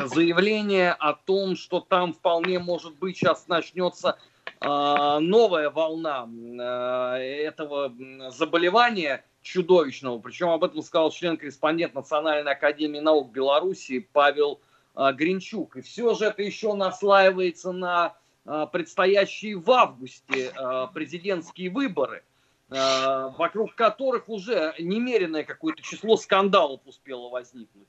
заявление 0.07 0.93
о 0.93 1.15
том, 1.15 1.57
что 1.57 1.81
там 1.81 2.13
вполне 2.13 2.59
может 2.59 2.95
быть 2.97 3.17
сейчас 3.17 3.49
начнется 3.49 4.19
э, 4.61 5.19
новая 5.21 5.71
волна 5.71 6.29
э, 6.29 7.45
этого 7.45 7.93
заболевания 8.31 9.25
чудовищного. 9.43 10.19
Причем 10.19 10.51
об 10.51 10.65
этом 10.65 10.83
сказал 10.83 11.11
член-корреспондент 11.11 11.95
Национальной 11.95 12.53
академии 12.53 13.01
наук 13.01 13.31
Беларуси 13.33 14.09
Павел 14.13 14.61
э, 14.97 15.13
Гринчук. 15.13 15.77
И 15.77 15.81
все 15.83 16.15
же 16.15 16.27
это 16.27 16.43
еще 16.43 16.75
наслаивается 16.75 17.73
на 17.73 18.15
предстоящие 18.73 19.59
в 19.59 19.71
августе 19.71 20.51
президентские 20.95 21.69
выборы 21.71 22.25
вокруг 22.71 23.75
которых 23.75 24.31
уже 24.31 24.75
немеренное 24.79 25.45
какое-то 25.45 25.83
число 25.83 26.17
скандалов 26.17 26.81
успело 26.87 27.29
возникнуть. 27.29 27.87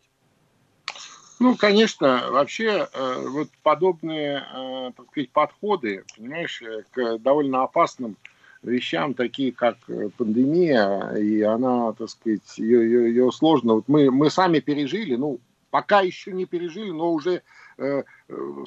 Ну, 1.42 1.58
конечно, 1.58 2.28
вообще 2.30 2.88
э, 2.94 3.26
вот 3.28 3.50
подобные, 3.64 4.46
э, 4.54 4.92
так 4.96 5.08
сказать, 5.10 5.32
подходы, 5.32 6.04
понимаешь, 6.16 6.62
э, 6.62 6.84
к 6.92 7.18
довольно 7.18 7.64
опасным 7.64 8.16
вещам, 8.62 9.16
такие 9.16 9.52
как 9.52 9.78
пандемия, 10.18 11.16
и 11.16 11.42
она, 11.42 11.94
так 11.94 12.10
сказать, 12.12 12.60
ее, 12.60 12.84
ее, 12.84 13.10
ее 13.10 13.32
сложно. 13.32 13.74
Вот 13.74 13.86
мы, 13.88 14.12
мы 14.12 14.30
сами 14.30 14.60
пережили, 14.60 15.16
ну, 15.16 15.40
пока 15.72 16.02
еще 16.02 16.32
не 16.32 16.46
пережили, 16.46 16.92
но 16.92 17.12
уже, 17.12 17.42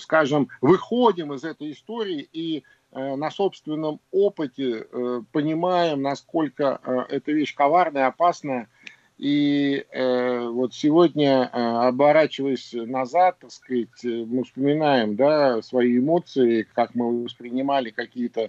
скажем, 0.00 0.48
выходим 0.60 1.32
из 1.32 1.44
этой 1.44 1.70
истории 1.70 2.28
и 2.32 2.64
на 2.90 3.30
собственном 3.30 4.00
опыте 4.10 4.88
понимаем, 5.30 6.02
насколько 6.02 6.80
эта 7.08 7.30
вещь 7.30 7.54
коварная, 7.54 8.08
опасная, 8.08 8.68
и 9.18 9.84
э, 9.92 10.48
вот 10.48 10.74
сегодня, 10.74 11.48
э, 11.52 11.56
оборачиваясь 11.56 12.72
назад, 12.72 13.36
так 13.40 13.52
сказать, 13.52 13.88
мы 14.02 14.42
вспоминаем 14.42 15.14
да, 15.14 15.62
свои 15.62 15.98
эмоции, 15.98 16.66
как 16.74 16.96
мы 16.96 17.22
воспринимали 17.22 17.90
какие-то, 17.90 18.40
э, 18.40 18.48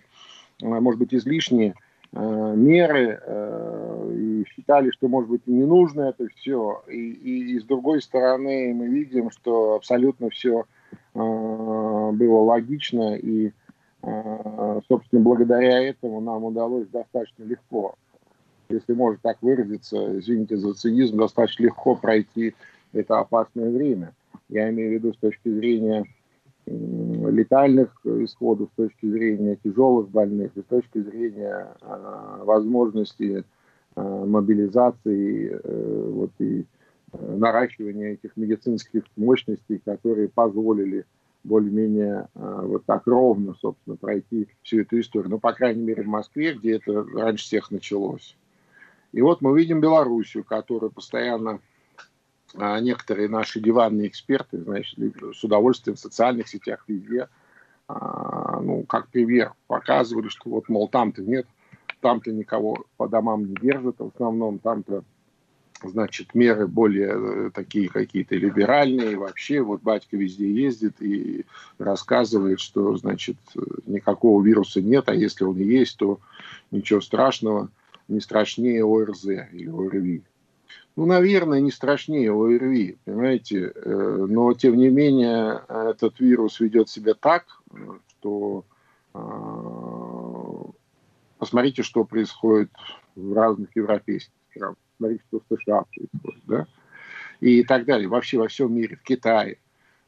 может 0.60 1.00
быть, 1.00 1.14
излишние 1.14 1.76
э, 2.14 2.54
меры, 2.56 3.22
и 4.16 4.46
считали, 4.48 4.90
что, 4.92 5.08
может 5.08 5.30
быть, 5.30 5.46
не 5.46 5.66
нужно 5.66 6.02
это 6.04 6.28
все. 6.36 6.84
И, 6.88 7.12
и, 7.12 7.56
и 7.56 7.60
с 7.60 7.64
другой 7.64 8.02
стороны, 8.02 8.74
мы 8.74 8.88
видим, 8.88 9.30
что 9.30 9.76
абсолютно 9.76 10.32
все 10.32 10.62
э, 10.62 11.20
было 11.20 12.40
логично, 12.40 13.16
и, 13.16 13.52
э, 14.02 14.82
собственно, 14.88 15.22
благодаря 15.22 15.84
этому 15.84 16.22
нам 16.22 16.44
удалось 16.44 16.88
достаточно 16.88 17.44
легко 17.44 17.96
если 18.70 18.94
можно 18.94 19.20
так 19.22 19.38
выразиться, 19.42 20.20
извините 20.20 20.58
за 20.58 20.74
цинизм, 20.74 21.18
достаточно 21.18 21.64
легко 21.64 21.96
пройти 21.96 22.54
это 22.94 23.20
опасное 23.20 23.70
время. 23.70 24.14
Я 24.50 24.70
имею 24.70 24.92
в 24.92 24.94
виду 24.94 25.14
с 25.14 25.18
точки 25.18 25.50
зрения 25.50 26.06
летальных 26.68 27.96
исходов, 28.04 28.70
с 28.74 28.76
точки 28.76 29.06
зрения 29.06 29.58
тяжелых 29.64 30.10
больных, 30.10 30.52
и 30.56 30.62
с 30.62 30.66
точки 30.66 31.00
зрения 31.00 31.76
э, 31.82 32.42
возможности 32.44 33.44
э, 33.96 34.02
мобилизации 34.26 35.60
э, 35.64 36.10
вот, 36.12 36.32
и 36.40 36.66
э, 37.12 37.36
наращивания 37.36 38.14
этих 38.14 38.36
медицинских 38.36 39.04
мощностей, 39.16 39.80
которые 39.86 40.28
позволили 40.28 41.06
более-менее 41.44 42.28
э, 42.34 42.60
вот 42.64 42.86
так 42.86 43.06
ровно, 43.06 43.54
собственно, 43.62 43.96
пройти 43.96 44.48
всю 44.64 44.82
эту 44.82 45.00
историю. 45.00 45.30
Ну, 45.30 45.40
по 45.40 45.54
крайней 45.54 45.84
мере, 45.84 46.04
в 46.04 46.08
Москве, 46.08 46.54
где 46.54 46.78
это 46.78 47.06
раньше 47.14 47.46
всех 47.46 47.70
началось. 47.70 48.36
И 49.16 49.22
вот 49.22 49.42
мы 49.42 49.58
видим 49.58 49.80
Белоруссию, 49.80 50.44
которая 50.44 50.92
постоянно 50.92 51.62
а 52.58 52.80
некоторые 52.80 53.28
наши 53.28 53.60
диванные 53.60 54.08
эксперты, 54.08 54.62
значит, 54.62 54.98
с 55.34 55.44
удовольствием 55.44 55.96
в 55.96 56.00
социальных 56.00 56.48
сетях 56.48 56.84
везде, 56.88 57.28
а, 57.88 58.60
ну, 58.62 58.84
как 58.84 59.10
пример, 59.10 59.54
показывали, 59.68 60.30
что 60.30 60.50
вот, 60.50 60.70
мол, 60.70 60.88
там-то 60.88 61.22
нет, 61.22 61.48
там-то 62.02 62.32
никого 62.32 62.86
по 62.98 63.08
домам 63.08 63.46
не 63.46 63.56
держат, 63.56 64.00
в 64.00 64.12
основном 64.14 64.60
там-то, 64.60 65.04
значит, 65.84 66.34
меры 66.34 66.68
более 66.68 67.14
э, 67.16 67.52
такие 67.54 67.90
какие-то 67.90 68.36
либеральные, 68.36 69.18
вообще, 69.18 69.62
вот 69.62 69.82
батька 69.82 70.16
везде 70.16 70.50
ездит 70.50 71.02
и 71.02 71.46
рассказывает, 71.78 72.60
что, 72.60 72.96
значит, 72.96 73.38
никакого 73.86 74.42
вируса 74.44 74.82
нет, 74.82 75.10
а 75.10 75.16
если 75.16 75.44
он 75.44 75.58
и 75.58 75.64
есть, 75.64 75.98
то 75.98 76.20
ничего 76.72 77.02
страшного, 77.02 77.70
не 78.08 78.20
страшнее 78.20 78.84
ОРЗ 78.86 79.26
или 79.52 79.70
ОРВИ 79.70 80.24
ну, 80.96 81.06
наверное, 81.06 81.60
не 81.60 81.72
страшнее 81.72 82.32
ОРВИ, 82.32 82.98
понимаете, 83.04 83.74
э, 83.76 84.26
но, 84.30 84.54
тем 84.54 84.78
не 84.78 84.90
менее, 84.90 85.62
этот 85.68 86.22
вирус 86.22 86.62
ведет 86.62 86.88
себя 86.88 87.14
так, 87.14 87.46
что 88.08 88.64
а, 89.14 90.66
посмотрите, 91.38 91.84
что 91.84 92.04
происходит 92.06 92.72
в 93.16 93.34
разных 93.34 93.76
европейских 93.76 94.34
странах, 94.52 94.78
посмотрите, 94.92 95.24
что 95.28 95.40
в 95.40 95.56
США 95.56 95.84
происходит, 95.84 96.44
да, 96.46 96.68
и 97.40 97.64
так 97.64 97.86
далее, 97.86 98.08
вообще 98.08 98.38
во 98.38 98.48
всем 98.48 98.74
мире, 98.74 98.96
в 98.96 99.04
Китае. 99.04 99.58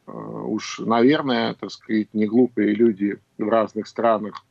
А, 0.06 0.12
уж, 0.12 0.80
наверное, 0.80 1.54
так 1.54 1.72
сказать, 1.72 2.14
не 2.14 2.26
глупые 2.28 2.74
люди 2.74 3.20
в 3.38 3.48
разных 3.48 3.88
странах 3.88 4.46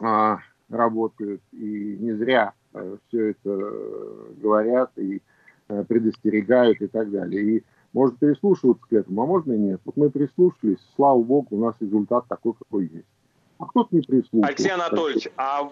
а, 0.00 0.40
работают, 0.68 1.40
и 1.52 1.96
не 1.98 2.12
зря 2.12 2.54
Э, 2.74 2.96
все 3.08 3.30
это 3.30 3.50
э, 3.50 4.32
говорят 4.36 4.90
и 4.96 5.22
э, 5.68 5.84
предостерегают 5.84 6.80
и 6.80 6.86
так 6.86 7.10
далее. 7.10 7.42
И 7.42 7.64
может 7.92 8.18
прислушиваться 8.18 8.84
к 8.88 8.92
этому, 8.92 9.22
а 9.22 9.26
можно 9.26 9.52
и 9.52 9.58
нет. 9.58 9.80
Вот 9.84 9.96
мы 9.96 10.10
прислушались, 10.10 10.78
слава 10.96 11.22
богу, 11.22 11.56
у 11.56 11.60
нас 11.60 11.74
результат 11.80 12.26
такой, 12.28 12.52
какой 12.54 12.86
есть. 12.86 13.06
А 13.58 13.66
кто-то 13.66 13.94
не 13.94 14.02
прислушивается. 14.02 14.48
Алексей 14.48 14.70
Анатольевич, 14.70 15.28
а, 15.36 15.70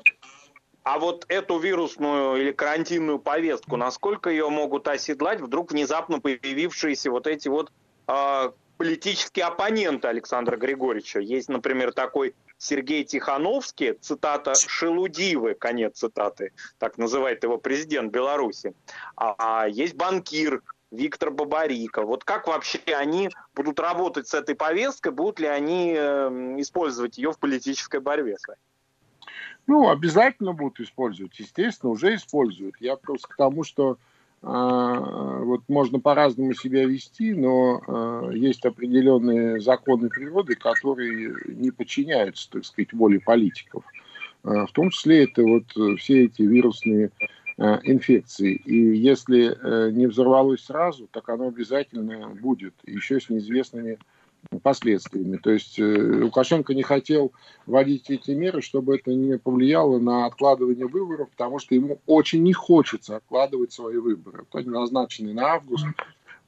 а 0.83 0.99
вот 0.99 1.27
эту 1.29 1.59
вирусную 1.59 2.41
или 2.41 2.53
карантинную 2.53 3.19
повестку, 3.19 3.77
насколько 3.77 4.31
ее 4.31 4.49
могут 4.49 4.89
оседлать 4.89 5.41
вдруг 5.41 5.73
внезапно 5.73 6.19
появившиеся 6.19 7.11
вот 7.11 7.27
эти 7.27 7.49
вот 7.49 7.71
э, 8.09 8.51
политические 8.77 9.47
оппоненты 9.47 10.09
Александра 10.09 10.57
Григорьевича? 10.57 11.21
Есть, 11.21 11.49
например, 11.49 11.93
такой 11.93 12.35
Сергей 12.59 13.05
Тихановский, 13.05 13.95
цитата 13.95 14.55
«Шелудивы», 14.55 15.55
конец 15.55 15.99
цитаты, 15.99 16.53
так 16.79 16.99
называет 16.99 17.43
его 17.43 17.59
президент 17.59 18.12
Беларуси. 18.12 18.75
А, 19.17 19.35
а 19.39 19.69
есть 19.69 19.95
банкир 19.95 20.62
Виктор 20.91 21.31
Бабарика. 21.31 22.03
Вот 22.03 22.25
как 22.25 22.47
вообще 22.47 22.81
они 22.97 23.31
будут 23.55 23.81
работать 23.81 24.29
с 24.29 24.35
этой 24.35 24.55
повесткой, 24.55 25.12
будут 25.12 25.41
ли 25.41 25.47
они 25.47 25.95
э, 25.97 26.55
использовать 26.59 27.19
ее 27.19 27.33
в 27.33 27.39
политической 27.39 28.01
борьбе? 28.01 28.37
Ну, 29.67 29.91
обязательно 29.91 30.53
будут 30.53 30.81
использовать, 30.81 31.39
естественно, 31.39 31.91
уже 31.91 32.15
используют. 32.15 32.77
Я 32.79 32.97
просто 32.97 33.29
к 33.29 33.37
тому, 33.37 33.65
что 33.65 33.99
вот 34.42 35.62
можно 35.68 35.99
по-разному 35.99 36.55
себя 36.55 36.85
вести, 36.85 37.35
но 37.35 37.83
а, 37.87 38.31
есть 38.31 38.64
определенные 38.64 39.61
законы 39.61 40.09
природы, 40.09 40.55
которые 40.55 41.35
не 41.46 41.70
подчиняются, 41.70 42.51
так 42.51 42.64
сказать, 42.64 42.92
воле 42.92 43.18
политиков. 43.18 43.85
А, 44.44 44.66
в 44.66 44.72
том 44.72 44.90
числе 44.90 45.25
это 45.25 45.42
вот 45.42 45.99
все 45.99 46.25
эти 46.25 46.42
вирусные 46.42 47.11
инфекции. 47.85 48.55
И 48.66 48.99
если 48.99 49.46
э, 49.49 49.90
не 49.90 50.07
взорвалось 50.07 50.62
сразу, 50.62 51.09
так 51.11 51.27
оно 51.31 51.49
обязательно 51.49 52.29
будет, 52.29 52.75
еще 52.85 53.18
с 53.18 53.31
неизвестными 53.31 53.99
последствиями. 54.63 55.37
То 55.37 55.51
есть 55.51 55.79
э, 55.79 56.23
Лукашенко 56.23 56.75
не 56.75 56.83
хотел 56.83 57.33
вводить 57.67 58.11
эти 58.11 58.33
меры, 58.33 58.63
чтобы 58.63 58.97
это 58.97 59.13
не 59.13 59.39
повлияло 59.39 59.99
на 59.99 60.27
откладывание 60.27 60.87
выборов, 60.87 61.29
потому 61.31 61.59
что 61.59 61.75
ему 61.75 62.01
очень 62.07 62.43
не 62.43 62.53
хочется 62.53 63.17
откладывать 63.17 63.73
свои 63.73 63.99
выборы. 63.99 64.45
Вот 64.51 64.61
они 64.61 64.71
назначены 64.71 65.33
на 65.33 65.53
август, 65.53 65.87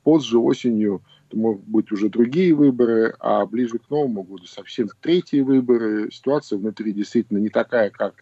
позже 0.03 0.39
осенью 0.39 1.03
это 1.29 1.39
могут 1.39 1.65
быть 1.65 1.93
уже 1.93 2.09
другие 2.09 2.55
выборы, 2.55 3.15
а 3.21 3.45
ближе 3.45 3.79
к 3.79 3.91
Новому 3.91 4.23
году 4.23 4.47
совсем 4.47 4.89
третьи 5.01 5.41
выборы. 5.41 6.11
Ситуация 6.11 6.59
внутри 6.59 6.93
действительно 6.93 7.39
не 7.39 7.51
такая, 7.51 7.91
как 7.91 8.15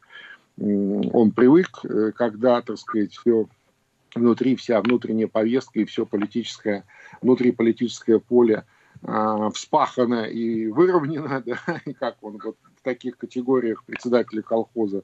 он 0.59 1.31
привык, 1.31 1.81
э, 1.85 2.13
когда, 2.15 2.63
так 2.63 2.79
сказать, 2.79 3.13
все 3.13 3.47
внутри, 4.15 4.57
вся 4.57 4.81
внутренняя 4.81 5.29
повестка 5.29 5.81
и 5.81 5.85
все 5.85 6.07
политическое, 6.07 6.85
внутриполитическое 7.21 8.19
поле– 8.19 8.65
э, 9.07 9.51
вспахано 9.55 10.25
и 10.25 10.67
выровнено, 10.69 11.43
да, 11.47 11.81
и 11.85 11.93
как 11.93 12.17
он 12.23 12.39
вот 12.43 12.57
в 12.77 12.83
таких 12.83 13.17
категориях 13.17 13.85
председателя 13.85 14.43
колхоза 14.43 15.03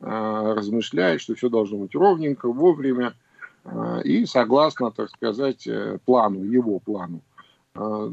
э, 0.00 0.54
размышляет, 0.56 1.20
что 1.20 1.34
все 1.34 1.48
должно 1.48 1.78
быть 1.78 1.94
ровненько, 1.94 2.50
вовремя 2.50 3.14
э, 3.64 4.02
и 4.04 4.26
согласно, 4.26 4.90
так 4.90 5.10
сказать, 5.10 5.66
э, 5.66 5.98
плану, 6.04 6.42
его 6.42 6.78
плану. 6.78 7.20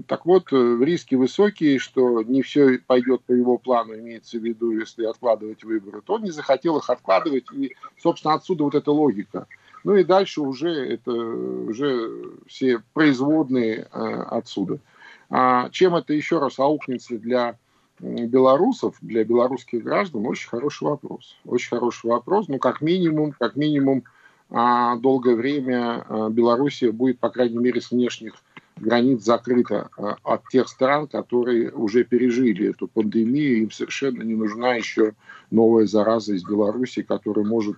Так 0.08 0.26
вот, 0.26 0.52
э, 0.52 0.78
риски 0.82 1.16
высокие, 1.16 1.80
что 1.80 2.22
не 2.22 2.42
все 2.42 2.80
пойдет 2.80 3.24
по 3.24 3.32
его 3.32 3.58
плану, 3.58 3.98
имеется 3.98 4.38
в 4.38 4.44
виду, 4.44 4.72
если 4.78 5.06
откладывать 5.06 5.64
выборы, 5.64 6.02
то 6.02 6.16
он 6.16 6.24
не 6.24 6.32
захотел 6.32 6.78
их 6.80 6.90
откладывать, 6.90 7.46
и, 7.54 7.74
собственно, 7.98 8.34
отсюда 8.34 8.66
вот 8.66 8.76
эта 8.76 8.92
логика. 8.92 9.48
Ну 9.86 9.96
и 9.96 10.04
дальше 10.04 10.42
уже 10.42 10.70
это 10.70 11.14
уже 11.14 12.10
все 12.46 12.84
производные 12.94 13.84
отсюда. 13.84 14.80
А 15.36 15.70
чем 15.72 15.96
это 15.96 16.14
еще 16.14 16.38
раз 16.38 16.60
аукнется 16.60 17.18
для 17.18 17.58
белорусов, 18.00 18.98
для 19.02 19.24
белорусских 19.24 19.84
граждан, 19.84 20.28
очень 20.28 20.48
хороший 20.48 20.84
вопрос. 20.84 21.36
Очень 21.44 21.70
хороший 21.70 22.06
вопрос. 22.12 22.48
Ну, 22.50 22.60
как 22.60 22.82
минимум, 22.82 23.32
как 23.32 23.56
минимум, 23.56 24.04
а, 24.52 24.96
долгое 24.98 25.36
время 25.36 26.06
а, 26.08 26.30
Белоруссия 26.30 26.92
будет, 26.92 27.18
по 27.18 27.32
крайней 27.32 27.58
мере, 27.58 27.82
с 27.82 27.90
внешних 27.90 28.36
границ 28.76 29.24
закрыта 29.24 29.90
от 30.22 30.48
тех 30.50 30.68
стран, 30.68 31.08
которые 31.08 31.72
уже 31.72 32.04
пережили 32.04 32.70
эту 32.70 32.88
пандемию. 32.88 33.64
Им 33.64 33.72
совершенно 33.72 34.22
не 34.22 34.36
нужна 34.36 34.76
еще 34.76 35.14
новая 35.50 35.88
зараза 35.88 36.36
из 36.36 36.44
Беларуси, 36.44 37.02
которая 37.02 37.46
может 37.46 37.78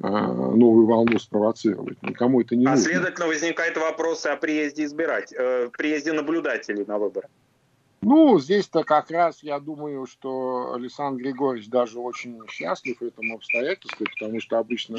новую 0.00 0.86
волну 0.86 1.18
спровоцировать. 1.18 2.02
Никому 2.02 2.40
это 2.40 2.56
не 2.56 2.66
а 2.66 2.70
нужно. 2.70 2.84
А 2.84 2.88
следовательно, 2.88 3.26
возникает 3.26 3.76
вопрос 3.76 4.24
о 4.26 4.36
приезде 4.36 4.84
избирать, 4.84 5.32
э, 5.32 5.68
приезде 5.76 6.12
наблюдателей 6.12 6.84
на 6.86 6.98
выборы. 6.98 7.28
Ну, 8.02 8.40
здесь-то 8.40 8.82
как 8.82 9.10
раз 9.10 9.42
я 9.42 9.60
думаю, 9.60 10.06
что 10.06 10.72
Александр 10.74 11.22
Григорьевич 11.22 11.68
даже 11.68 11.98
очень 11.98 12.38
счастлив 12.48 13.02
этому 13.02 13.34
обстоятельству, 13.34 14.06
потому 14.18 14.40
что 14.40 14.58
обычно 14.58 14.98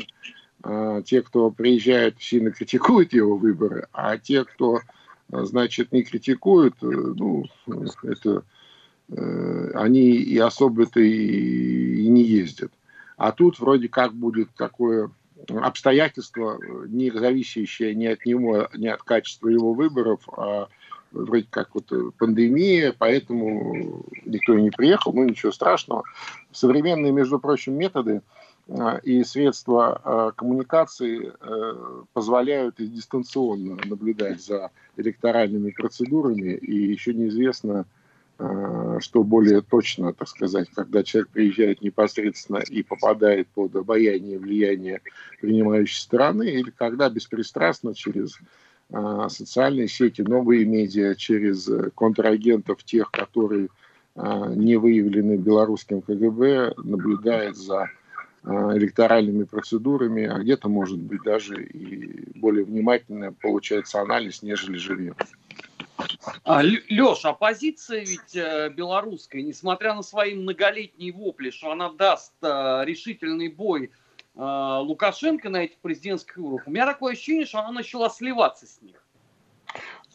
э, 0.63 1.01
те, 1.03 1.23
кто 1.23 1.49
приезжает, 1.49 2.21
сильно 2.21 2.51
критикуют 2.51 3.13
его 3.13 3.37
выборы, 3.37 3.87
а 3.91 4.19
те, 4.19 4.45
кто, 4.45 4.77
э, 4.77 5.43
значит, 5.45 5.91
не 5.91 6.03
критикуют, 6.03 6.75
э, 6.83 6.85
ну, 6.85 7.45
это 8.03 8.43
э, 9.09 9.71
они 9.73 10.11
и 10.11 10.37
особо-то 10.37 10.99
и, 10.99 12.03
и 12.03 12.07
не 12.07 12.21
ездят. 12.21 12.71
А 13.21 13.31
тут 13.33 13.59
вроде 13.59 13.87
как 13.87 14.13
будет 14.13 14.49
такое 14.57 15.11
обстоятельство, 15.47 16.57
не 16.87 17.11
зависящее 17.11 17.93
ни 17.93 18.07
от 18.07 18.25
него, 18.25 18.67
ни 18.75 18.87
от 18.87 19.03
качества 19.03 19.49
его 19.49 19.73
выборов, 19.75 20.27
а 20.35 20.69
вроде 21.11 21.45
как 21.47 21.75
вот 21.75 21.91
пандемия, 22.17 22.95
поэтому 22.97 24.03
никто 24.25 24.55
и 24.55 24.63
не 24.63 24.71
приехал, 24.71 25.13
ну 25.13 25.23
ничего 25.23 25.51
страшного. 25.51 26.03
Современные, 26.51 27.11
между 27.11 27.37
прочим, 27.37 27.75
методы 27.75 28.23
а, 28.67 28.97
и 29.03 29.23
средства 29.23 30.01
а, 30.03 30.31
коммуникации 30.31 31.31
э, 31.39 32.03
позволяют 32.13 32.77
дистанционно 32.79 33.77
наблюдать 33.85 34.41
за 34.41 34.71
электоральными 34.97 35.69
процедурами, 35.69 36.53
и 36.55 36.91
еще 36.91 37.13
неизвестно, 37.13 37.85
что 38.99 39.23
более 39.23 39.61
точно, 39.61 40.13
так 40.13 40.27
сказать, 40.27 40.69
когда 40.73 41.03
человек 41.03 41.29
приезжает 41.29 41.81
непосредственно 41.81 42.57
и 42.57 42.81
попадает 42.83 43.47
под 43.49 43.75
обаяние 43.75 44.39
влияние 44.39 45.01
принимающей 45.39 46.01
стороны, 46.01 46.49
или 46.49 46.71
когда 46.71 47.09
беспристрастно 47.09 47.93
через 47.93 48.39
социальные 49.29 49.87
сети, 49.87 50.21
новые 50.21 50.65
медиа, 50.65 51.15
через 51.15 51.69
контрагентов, 51.95 52.83
тех, 52.83 53.11
которые 53.11 53.69
не 54.15 54.75
выявлены 54.75 55.37
белорусским 55.37 56.01
КГБ, 56.01 56.73
наблюдает 56.83 57.55
за 57.55 57.89
электоральными 58.43 59.43
процедурами, 59.43 60.25
а 60.25 60.39
где-то, 60.39 60.67
может 60.67 60.99
быть, 60.99 61.21
даже 61.23 61.63
и 61.63 62.37
более 62.39 62.65
внимательно 62.65 63.33
получается 63.33 64.01
анализ, 64.01 64.41
нежели 64.41 64.77
живем. 64.77 65.15
А, 66.43 66.61
Леш, 66.61 67.25
оппозиция 67.25 68.01
ведь 68.01 68.35
э, 68.35 68.69
белорусская, 68.69 69.41
несмотря 69.41 69.93
на 69.93 70.03
свои 70.03 70.35
многолетние 70.35 71.11
вопли, 71.11 71.49
что 71.49 71.71
она 71.71 71.91
даст 71.91 72.33
э, 72.41 72.81
решительный 72.85 73.47
бой 73.47 73.91
э, 74.35 74.79
Лукашенко 74.81 75.49
на 75.49 75.63
этих 75.63 75.77
президентских 75.77 76.37
выборах, 76.37 76.67
у 76.67 76.71
меня 76.71 76.85
такое 76.85 77.13
ощущение, 77.13 77.45
что 77.45 77.59
она 77.59 77.71
начала 77.71 78.09
сливаться 78.09 78.67
с 78.67 78.81
них. 78.81 79.03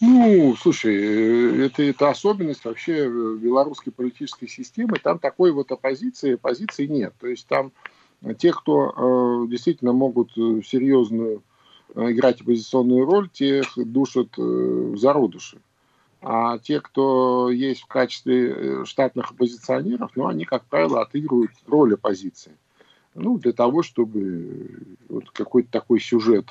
Ну, 0.01 0.55
слушай, 0.61 1.65
это, 1.67 1.83
это 1.83 2.11
особенность 2.11 2.65
вообще 2.65 3.09
белорусской 3.09 3.93
политической 3.93 4.47
системы. 4.47 4.99
Там 4.99 5.19
такой 5.19 5.53
вот 5.53 5.73
оппозиции, 5.73 6.35
оппозиции 6.35 6.87
нет. 6.87 7.15
То 7.19 7.27
есть 7.27 7.47
там 7.47 7.73
те, 8.39 8.53
кто 8.53 9.45
э, 9.45 9.51
действительно 9.51 9.93
могут 9.93 10.33
серьезную 10.33 11.43
играть 11.95 12.43
оппозиционную 12.43 13.07
роль, 13.07 13.31
тех 13.31 13.73
душат 13.77 14.29
э, 14.37 14.95
зародыши. 14.97 15.61
А 16.23 16.59
те, 16.59 16.81
кто 16.81 17.51
есть 17.51 17.83
в 17.83 17.87
качестве 17.87 18.51
э, 18.51 18.85
штатных 18.85 19.33
оппозиционеров, 19.33 20.13
ну, 20.15 20.27
они, 20.27 20.45
как 20.45 20.65
правило, 20.65 21.03
отыгрывают 21.03 21.53
роль 21.67 21.95
оппозиции. 21.95 22.57
Ну, 23.15 23.39
для 23.39 23.53
того, 23.53 23.83
чтобы 23.83 24.21
э, 24.21 24.95
вот 25.09 25.31
какой-то 25.31 25.71
такой 25.71 26.01
сюжет 26.01 26.47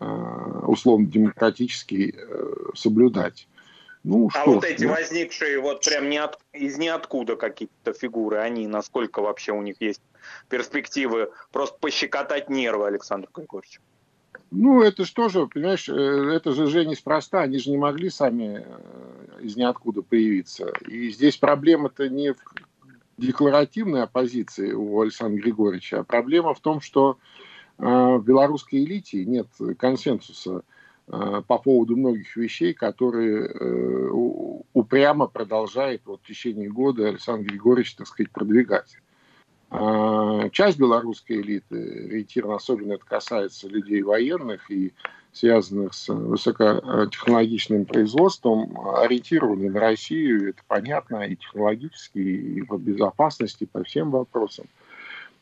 э, 0.00 0.04
условно-демократический 0.66 2.14
соблюдать. 2.74 3.48
Ну, 4.04 4.28
а 4.32 4.42
что 4.42 4.54
вот 4.54 4.64
эти 4.64 4.84
ну... 4.84 4.90
возникшие 4.90 5.60
вот 5.60 5.84
прям 5.84 6.08
не 6.08 6.18
от, 6.18 6.38
из 6.52 6.76
ниоткуда 6.78 7.36
какие-то 7.36 7.92
фигуры, 7.92 8.38
они 8.38 8.66
насколько 8.66 9.20
вообще 9.20 9.52
у 9.52 9.62
них 9.62 9.76
есть 9.80 10.02
перспективы 10.48 11.30
просто 11.52 11.76
пощекотать 11.78 12.48
нервы 12.48 12.86
Александру 12.86 13.30
Григорьевичу? 13.32 13.80
Ну, 14.54 14.82
это 14.82 15.06
же, 15.30 15.46
понимаешь, 15.46 15.88
э, 15.88 15.92
это 15.94 16.52
же 16.52 16.66
же 16.66 16.84
неспроста, 16.84 17.40
они 17.40 17.56
же 17.56 17.70
не 17.70 17.78
могли 17.78 18.10
сами 18.10 18.62
э, 18.62 19.40
из 19.40 19.56
ниоткуда 19.56 20.02
появиться. 20.02 20.70
И 20.86 21.10
здесь 21.10 21.38
проблема-то 21.38 22.10
не 22.10 22.34
в 22.34 22.36
декларативной 23.16 24.02
оппозиции 24.02 24.72
у 24.72 25.00
Александра 25.00 25.40
Григорьевича, 25.40 26.00
а 26.00 26.04
проблема 26.04 26.52
в 26.52 26.60
том, 26.60 26.82
что 26.82 27.16
э, 27.78 27.82
в 27.82 28.22
белорусской 28.24 28.84
элите 28.84 29.24
нет 29.24 29.48
консенсуса 29.78 30.62
по 31.06 31.58
поводу 31.58 31.96
многих 31.96 32.36
вещей, 32.36 32.74
которые 32.74 34.08
упрямо 34.72 35.26
продолжает 35.26 36.02
вот 36.06 36.22
в 36.22 36.26
течение 36.26 36.70
года 36.70 37.08
Александр 37.08 37.48
Григорьевич, 37.48 37.96
так 37.96 38.06
сказать, 38.06 38.30
продвигать. 38.30 38.96
А, 39.74 40.50
часть 40.50 40.78
белорусской 40.78 41.40
элиты, 41.40 42.06
ориентирована, 42.06 42.56
особенно 42.56 42.92
это 42.92 43.06
касается 43.06 43.68
людей 43.68 44.02
военных 44.02 44.70
и 44.70 44.92
связанных 45.32 45.94
с 45.94 46.12
высокотехнологичным 46.12 47.86
производством, 47.86 48.78
ориентированы 48.98 49.70
на 49.70 49.80
Россию, 49.80 50.50
это 50.50 50.62
понятно, 50.68 51.22
и 51.22 51.36
технологически, 51.36 52.18
и 52.18 52.62
по 52.62 52.76
безопасности, 52.76 53.64
по 53.64 53.82
всем 53.82 54.10
вопросам. 54.10 54.66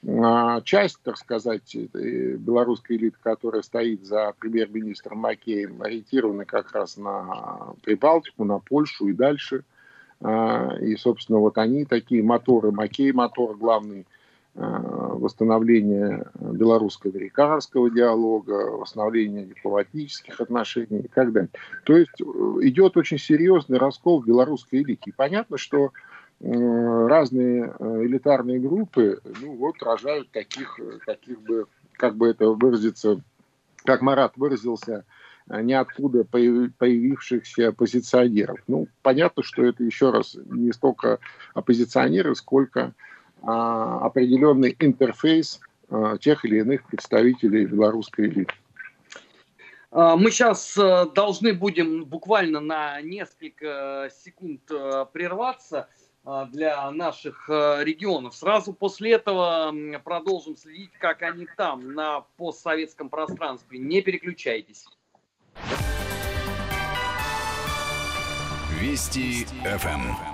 А, 0.06 0.60
часть, 0.60 1.00
так 1.02 1.18
сказать, 1.18 1.74
белорусской 1.74 2.98
элиты, 2.98 3.16
которая 3.20 3.62
стоит 3.62 4.06
за 4.06 4.32
премьер-министром 4.38 5.18
Макеем, 5.18 5.82
ориентирована 5.82 6.44
как 6.44 6.70
раз 6.70 6.96
на 6.96 7.74
Прибалтику, 7.82 8.44
на 8.44 8.60
Польшу 8.60 9.08
и 9.08 9.12
дальше. 9.12 9.64
А, 10.20 10.76
и, 10.80 10.94
собственно, 10.94 11.40
вот 11.40 11.58
они 11.58 11.84
такие 11.84 12.22
моторы, 12.22 12.70
Макей 12.70 13.10
мотор 13.10 13.56
главный– 13.56 14.06
восстановление 14.54 16.26
белорусско-американского 16.34 17.90
диалога, 17.90 18.70
восстановление 18.72 19.44
дипломатических 19.44 20.40
отношений 20.40 21.00
и 21.00 21.08
так 21.08 21.32
далее. 21.32 21.50
То 21.84 21.96
есть 21.96 22.20
э, 22.20 22.24
идет 22.62 22.96
очень 22.96 23.18
серьезный 23.18 23.78
раскол 23.78 24.20
в 24.20 24.26
белорусской 24.26 24.82
элите. 24.82 25.10
И 25.10 25.12
понятно, 25.12 25.56
что 25.56 25.92
э, 26.40 26.46
разные 26.50 27.74
элитарные 27.78 28.58
группы 28.58 29.20
ну, 29.40 29.54
вот, 29.54 29.80
рожают 29.82 30.30
таких, 30.32 30.80
таких 31.06 31.40
бы, 31.42 31.66
как 31.92 32.16
бы 32.16 32.28
это 32.28 32.50
выразиться, 32.50 33.20
как 33.84 34.02
Марат 34.02 34.36
выразился, 34.36 35.04
ниоткуда 35.48 36.24
появившихся 36.24 37.68
оппозиционеров. 37.68 38.60
Ну, 38.68 38.86
понятно, 39.02 39.42
что 39.42 39.64
это 39.64 39.82
еще 39.82 40.10
раз 40.10 40.36
не 40.44 40.72
столько 40.72 41.18
оппозиционеры, 41.54 42.36
сколько 42.36 42.80
а, 42.80 42.92
определенный 43.42 44.76
интерфейс 44.78 45.60
а, 45.90 46.18
тех 46.18 46.44
или 46.44 46.58
иных 46.58 46.84
представителей 46.84 47.66
белорусской 47.66 48.28
элиты. 48.28 48.54
А, 49.90 50.16
мы 50.16 50.30
сейчас 50.30 50.78
э, 50.78 51.06
должны 51.14 51.52
будем 51.52 52.04
буквально 52.04 52.60
на 52.60 53.00
несколько 53.00 54.08
секунд 54.14 54.60
э, 54.70 55.06
прерваться 55.12 55.88
для 56.52 56.90
наших 56.90 57.48
э, 57.48 57.82
регионов. 57.82 58.36
Сразу 58.36 58.74
после 58.74 59.12
этого 59.12 59.74
продолжим 60.04 60.54
следить, 60.54 60.92
как 61.00 61.22
они 61.22 61.46
там, 61.56 61.94
на 61.94 62.20
постсоветском 62.36 63.08
пространстве. 63.08 63.78
Не 63.78 64.02
переключайтесь. 64.02 64.86
Вести 68.78 69.46
ФМ. 69.64 70.29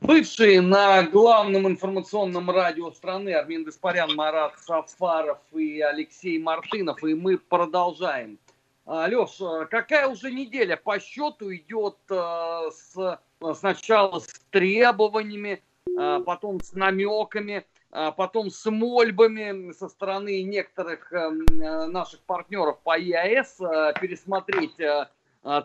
Бывшие 0.00 0.62
на 0.62 1.02
главном 1.02 1.68
информационном 1.68 2.50
радио 2.50 2.90
страны 2.90 3.34
Армин 3.34 3.64
Гаспарян, 3.64 4.14
Марат 4.14 4.58
Сафаров 4.58 5.38
и 5.52 5.82
Алексей 5.82 6.38
Мартынов. 6.38 7.04
И 7.04 7.14
мы 7.14 7.36
продолжаем. 7.36 8.38
А, 8.86 9.06
Леш, 9.06 9.38
какая 9.70 10.08
уже 10.08 10.32
неделя 10.32 10.78
по 10.78 10.98
счету 10.98 11.54
идет 11.54 11.98
а, 12.08 12.70
с, 12.70 13.20
сначала 13.54 14.20
с 14.20 14.40
требованиями, 14.50 15.62
а, 15.98 16.20
потом 16.20 16.62
с 16.62 16.72
намеками, 16.72 17.66
потом 17.90 18.50
с 18.50 18.70
мольбами 18.70 19.72
со 19.72 19.88
стороны 19.88 20.42
некоторых 20.44 21.12
наших 21.12 22.20
партнеров 22.20 22.78
по 22.84 22.96
ЕАЭС 22.96 23.58
пересмотреть 24.00 24.76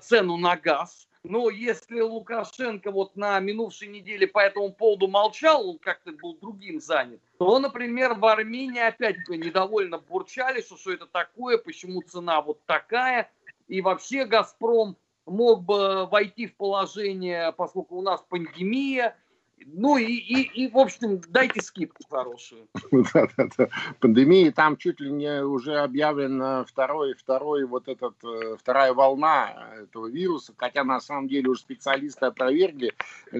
цену 0.01 0.35
на 0.35 0.57
газ– 0.57 1.07
но 1.27 1.49
если 1.49 1.99
Лукашенко 2.01 2.91
вот 2.91 3.15
на 3.15 3.39
минувшей 3.39 3.87
неделе 3.87 4.27
по 4.27 4.39
этому 4.39 4.71
поводу 4.71 5.07
молчал, 5.07 5.69
он 5.69 5.79
как-то 5.79 6.11
был 6.11 6.37
другим 6.37 6.79
занят, 6.79 7.19
то, 7.37 7.59
например, 7.59 8.13
в 8.13 8.25
Армении 8.25 8.81
опять 8.81 9.17
недовольно 9.27 9.97
бурчали, 9.97 10.61
что 10.61 10.77
что 10.77 10.93
это 10.93 11.07
такое, 11.07 11.57
почему 11.57 12.01
цена 12.01 12.41
вот 12.41 12.63
такая. 12.65 13.31
И 13.67 13.81
вообще 13.81 14.25
«Газпром» 14.25 14.97
мог 15.25 15.63
бы 15.63 16.05
войти 16.05 16.47
в 16.47 16.55
положение, 16.55 17.51
поскольку 17.53 17.95
у 17.95 18.01
нас 18.01 18.23
пандемия, 18.29 19.17
ну 19.65 19.97
и, 19.97 20.05
и, 20.05 20.65
и, 20.65 20.71
в 20.71 20.77
общем, 20.77 21.21
дайте 21.29 21.61
скидку 21.61 22.03
хорошую. 22.09 22.67
Да, 22.91 23.27
да, 23.37 23.47
да. 23.57 23.69
Пандемия, 23.99 24.51
там 24.51 24.77
чуть 24.77 24.99
ли 24.99 25.11
не 25.11 25.43
уже 25.43 25.77
объявлена 25.77 26.65
второй, 26.65 27.13
второй 27.13 27.65
вот 27.65 27.87
этот, 27.87 28.15
э, 28.23 28.57
вторая 28.59 28.93
волна 28.93 29.73
этого 29.83 30.07
вируса, 30.07 30.53
хотя 30.57 30.83
на 30.83 30.99
самом 30.99 31.27
деле 31.27 31.49
уже 31.49 31.61
специалисты 31.61 32.25
опровергли, 32.25 32.93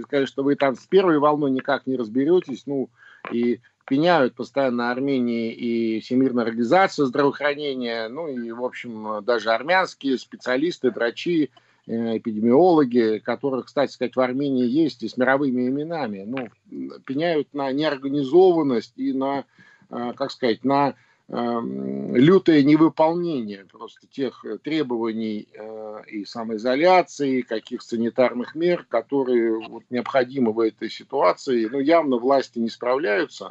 сказали, 0.04 0.26
что 0.26 0.44
вы 0.44 0.56
там 0.56 0.76
с 0.76 0.86
первой 0.88 1.20
волной 1.20 1.52
никак 1.52 1.86
не 1.88 1.96
разберетесь, 1.98 2.66
ну, 2.66 2.90
и 3.32 3.60
пеняют 3.86 4.36
постоянно 4.36 4.92
Армении 4.92 5.54
и 5.54 6.00
Всемирная 6.00 6.46
организация 6.46 7.06
здравоохранения, 7.06 8.08
ну 8.08 8.28
и, 8.28 8.52
в 8.52 8.64
общем, 8.64 9.24
даже 9.24 9.52
армянские 9.52 10.18
специалисты, 10.18 10.92
врачи, 10.92 11.52
эпидемиологи, 11.88 13.20
которых, 13.20 13.66
кстати 13.66 13.92
сказать, 13.92 14.16
в 14.16 14.20
Армении 14.20 14.66
есть 14.66 15.04
и 15.04 15.08
с 15.08 15.18
мировыми 15.18 15.68
именами, 15.68 16.24
ну, 16.26 17.00
пеняют 17.06 17.54
на 17.54 17.72
неорганизованность 17.72 18.94
и 18.96 19.14
на, 19.14 19.46
э, 19.90 20.14
как 20.16 20.32
сказать, 20.32 20.64
на 20.64 20.96
эм, 21.28 22.16
лютое 22.16 22.64
невыполнение 22.64 23.66
просто 23.72 24.08
тех 24.08 24.44
требований 24.64 25.48
э, 25.54 26.02
и 26.08 26.26
самоизоляции, 26.26 27.42
каких 27.42 27.82
санитарных 27.82 28.56
мер, 28.56 28.86
которые 28.90 29.68
вот, 29.68 29.84
необходимы 29.90 30.54
в 30.54 30.60
этой 30.60 30.90
ситуации. 30.90 31.68
Ну, 31.72 31.80
явно 31.80 32.18
власти 32.18 32.60
не 32.60 32.70
справляются. 32.70 33.50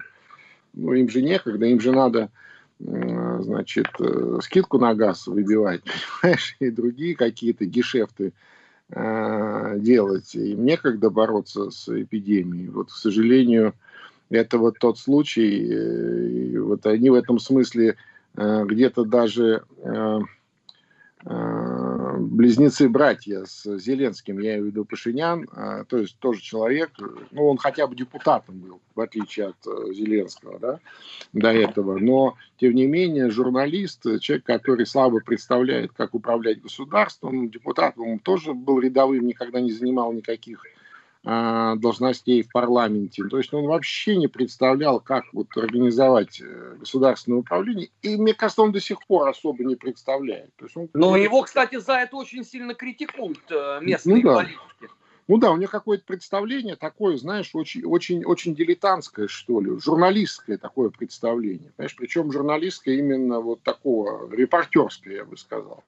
Ну, 0.72 0.92
им 0.92 1.08
же 1.08 1.22
некогда, 1.22 1.66
им 1.66 1.80
же 1.80 1.92
надо 1.92 2.30
значит, 2.84 3.86
э, 3.98 4.38
скидку 4.42 4.78
на 4.78 4.94
газ 4.94 5.26
выбивать, 5.26 5.82
понимаешь, 6.22 6.56
и 6.60 6.70
другие 6.70 7.16
какие-то 7.16 7.64
гешефты 7.64 8.32
э, 8.90 9.78
делать. 9.78 10.34
Им 10.34 10.64
некогда 10.64 11.10
бороться 11.10 11.70
с 11.70 11.88
эпидемией. 11.88 12.68
Вот, 12.68 12.88
к 12.88 12.94
сожалению, 12.94 13.74
это 14.30 14.58
вот 14.58 14.78
тот 14.78 14.98
случай, 14.98 15.66
э, 15.66 16.58
вот 16.60 16.86
они 16.86 17.10
в 17.10 17.14
этом 17.14 17.38
смысле 17.38 17.96
где-то 18.36 19.04
даже 19.04 19.62
близнецы-братья 22.18 23.44
с 23.44 23.78
Зеленским, 23.78 24.38
я 24.38 24.52
имею 24.52 24.64
в 24.64 24.66
виду 24.66 24.84
Пашинян, 24.84 25.48
э, 25.52 25.84
то 25.88 25.98
есть 25.98 26.18
тоже 26.18 26.40
человек, 26.40 26.90
ну, 27.30 27.48
он 27.48 27.58
хотя 27.58 27.86
бы 27.86 27.94
депутатом 27.94 28.58
был, 28.58 28.80
в 28.94 29.00
отличие 29.00 29.48
от 29.48 29.56
э, 29.66 29.92
Зеленского, 29.92 30.58
да, 30.58 30.80
до 31.32 31.52
этого, 31.52 31.98
но, 31.98 32.36
тем 32.58 32.74
не 32.74 32.86
менее, 32.86 33.30
журналист, 33.30 34.02
человек, 34.20 34.44
который 34.44 34.86
слабо 34.86 35.20
представляет, 35.20 35.92
как 35.92 36.14
управлять 36.14 36.62
государством, 36.62 37.50
депутат, 37.50 37.94
он 37.98 38.18
тоже 38.18 38.54
был 38.54 38.80
рядовым, 38.80 39.26
никогда 39.26 39.60
не 39.60 39.72
занимал 39.72 40.12
никаких 40.12 40.64
а, 41.26 41.76
должностей 41.76 42.42
в 42.42 42.52
парламенте. 42.52 43.24
То 43.24 43.38
есть 43.38 43.54
он 43.54 43.64
вообще 43.64 44.16
не 44.16 44.26
представлял, 44.26 45.00
как 45.00 45.24
вот 45.32 45.56
организовать 45.56 46.38
э, 46.42 46.76
государственное 46.78 47.38
управление. 47.38 47.88
И 48.02 48.16
мне 48.16 48.34
кажется, 48.34 48.60
он 48.60 48.72
до 48.72 48.80
сих 48.80 48.98
пор 49.06 49.28
особо 49.28 49.64
не 49.64 49.74
представляет. 49.74 50.54
То 50.56 50.66
есть 50.66 50.76
он... 50.76 50.90
Но 50.92 51.16
его, 51.16 51.40
кстати, 51.40 51.78
за 51.78 51.94
это 51.94 52.16
очень 52.16 52.44
сильно 52.44 52.74
критикуют 52.74 53.40
э, 53.50 53.78
местные 53.80 54.16
ну, 54.16 54.22
да. 54.22 54.34
политики. 54.34 54.60
Ну 55.26 55.38
да, 55.38 55.52
у 55.52 55.56
него 55.56 55.70
какое-то 55.70 56.04
представление 56.04 56.76
такое, 56.76 57.16
знаешь, 57.16 57.50
очень, 57.54 57.86
очень, 57.86 58.22
очень 58.26 58.54
дилетантское, 58.54 59.26
что 59.26 59.62
ли, 59.62 59.78
журналистское 59.80 60.58
такое 60.58 60.90
представление. 60.90 61.72
Понимаешь, 61.74 61.96
причем 61.96 62.30
журналистское 62.30 62.96
именно 62.96 63.40
вот 63.40 63.62
такого, 63.62 64.30
репортерское, 64.30 65.14
я 65.14 65.24
бы 65.24 65.38
сказал. 65.38 65.82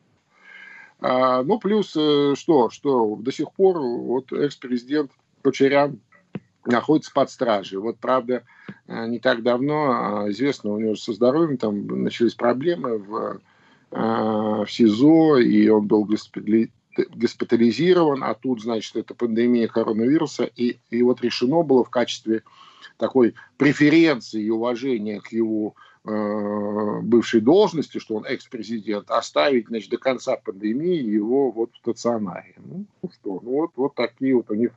А, 1.01 1.43
ну, 1.43 1.59
плюс 1.59 1.95
э, 1.95 2.35
что, 2.37 2.71
что 2.71 3.17
до 3.17 3.31
сих 3.31 3.53
пор 3.53 3.79
вот 3.79 4.33
экс-президент 4.33 5.13
Кучерян 5.47 6.01
находится 6.65 7.13
под 7.13 7.31
стражей. 7.31 7.79
Вот, 7.79 7.99
правда, 7.99 8.43
э, 8.89 9.07
не 9.07 9.21
так 9.21 9.45
давно 9.45 10.25
а, 10.25 10.31
известно, 10.31 10.73
у 10.73 10.81
него 10.81 10.97
со 10.97 11.13
здоровьем 11.13 11.57
там 11.57 11.87
начались 12.03 12.35
проблемы 12.35 12.99
в, 12.99 13.41
а, 13.93 14.65
в 14.65 14.69
СИЗО, 14.69 15.39
и 15.39 15.69
он 15.69 15.87
был 15.87 16.05
госпитализирован, 16.05 18.25
а 18.25 18.35
тут, 18.35 18.61
значит, 18.61 18.97
это 18.97 19.15
пандемия 19.15 19.69
коронавируса, 19.69 20.51
и, 20.57 20.79
и 20.91 21.01
вот 21.05 21.23
решено 21.23 21.63
было 21.63 21.85
в 21.85 21.91
качестве 21.91 22.43
такой 22.97 23.35
преференции 23.59 24.43
и 24.43 24.51
уважения 24.51 25.21
к 25.21 25.31
его 25.31 25.77
э, 25.77 25.81
бывшей 26.07 27.41
должности, 27.41 27.99
что 27.99 28.15
он 28.15 28.25
экс-президент, 28.25 29.11
оставить, 29.11 29.67
значит, 29.67 29.91
до 29.91 29.99
конца 29.99 30.37
пандемии 30.37 31.03
его 31.03 31.51
вот 31.51 31.73
в 31.73 31.79
стационаре. 31.79 32.55
Ну, 32.59 32.85
ну 33.03 33.11
что, 33.11 33.41
ну 33.43 33.51
вот, 33.51 33.71
вот 33.75 33.95
такие 33.97 34.37
вот 34.37 34.51
у 34.51 34.55
них 34.55 34.71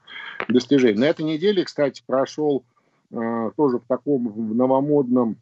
достижения. 0.47 0.99
На 0.99 1.05
этой 1.05 1.25
неделе, 1.25 1.63
кстати, 1.63 2.03
прошел 2.05 2.63
э, 3.11 3.51
тоже 3.55 3.77
в 3.77 3.85
таком 3.87 4.57
новомодном 4.57 5.37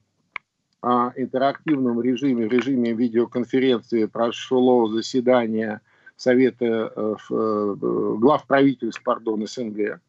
э, 0.83 0.87
интерактивном 1.15 2.01
режиме, 2.01 2.47
в 2.47 2.51
режиме 2.51 2.91
видеоконференции 2.91 4.05
прошло 4.07 4.89
заседание 4.89 5.79
Совета 6.17 6.91
э, 6.95 7.15
э, 7.29 7.75
глав 8.17 8.45
правительств, 8.45 9.01
пардон, 9.03 9.47
СНГ. 9.47 10.01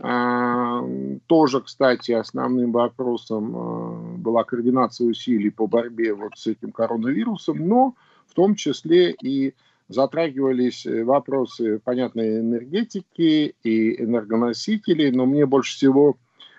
А, 0.00 0.80
тоже, 1.26 1.60
кстати, 1.60 2.12
основным 2.12 2.70
вопросом 2.70 3.56
а, 3.56 4.07
была 4.28 4.44
координация 4.44 5.06
усилий 5.06 5.48
по 5.48 5.66
борьбе 5.66 6.12
вот 6.12 6.32
с 6.36 6.46
этим 6.46 6.70
коронавирусом, 6.70 7.66
но 7.66 7.94
в 8.26 8.34
том 8.34 8.56
числе 8.56 9.12
и 9.22 9.54
затрагивались 9.88 10.86
вопросы, 10.86 11.80
понятно, 11.82 12.20
энергетики 12.20 13.54
и 13.64 14.04
энергоносителей, 14.04 15.10
но 15.12 15.24
мне 15.24 15.46
больше 15.46 15.76
всего 15.76 16.18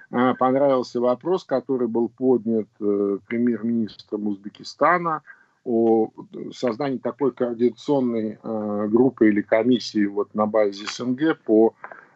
а, 0.10 0.34
понравился 0.34 1.00
вопрос, 1.00 1.44
который 1.44 1.88
был 1.88 2.10
поднят 2.10 2.68
э, 2.80 3.20
премьер-министром 3.28 4.26
Узбекистана 4.26 5.22
о 5.64 6.10
создании 6.52 6.98
такой 6.98 7.32
координационной 7.34 8.40
группы 8.88 9.28
или 9.28 9.42
комиссии 9.42 10.08
вот 10.08 10.34
на 10.34 10.48
базе 10.48 10.86
СНГ 10.88 11.38
по 11.46 11.76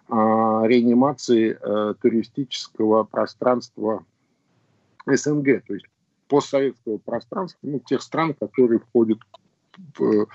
реанимации 0.09 1.57
э, 1.59 1.93
туристического 2.01 3.03
пространства 3.03 4.03
СНГ, 5.05 5.65
то 5.65 5.73
есть 5.73 5.85
постсоветского 6.27 6.97
пространства, 6.97 7.59
ну, 7.61 7.79
тех 7.79 8.01
стран, 8.01 8.33
которые 8.33 8.79
входят 8.79 9.19
в 9.97 10.27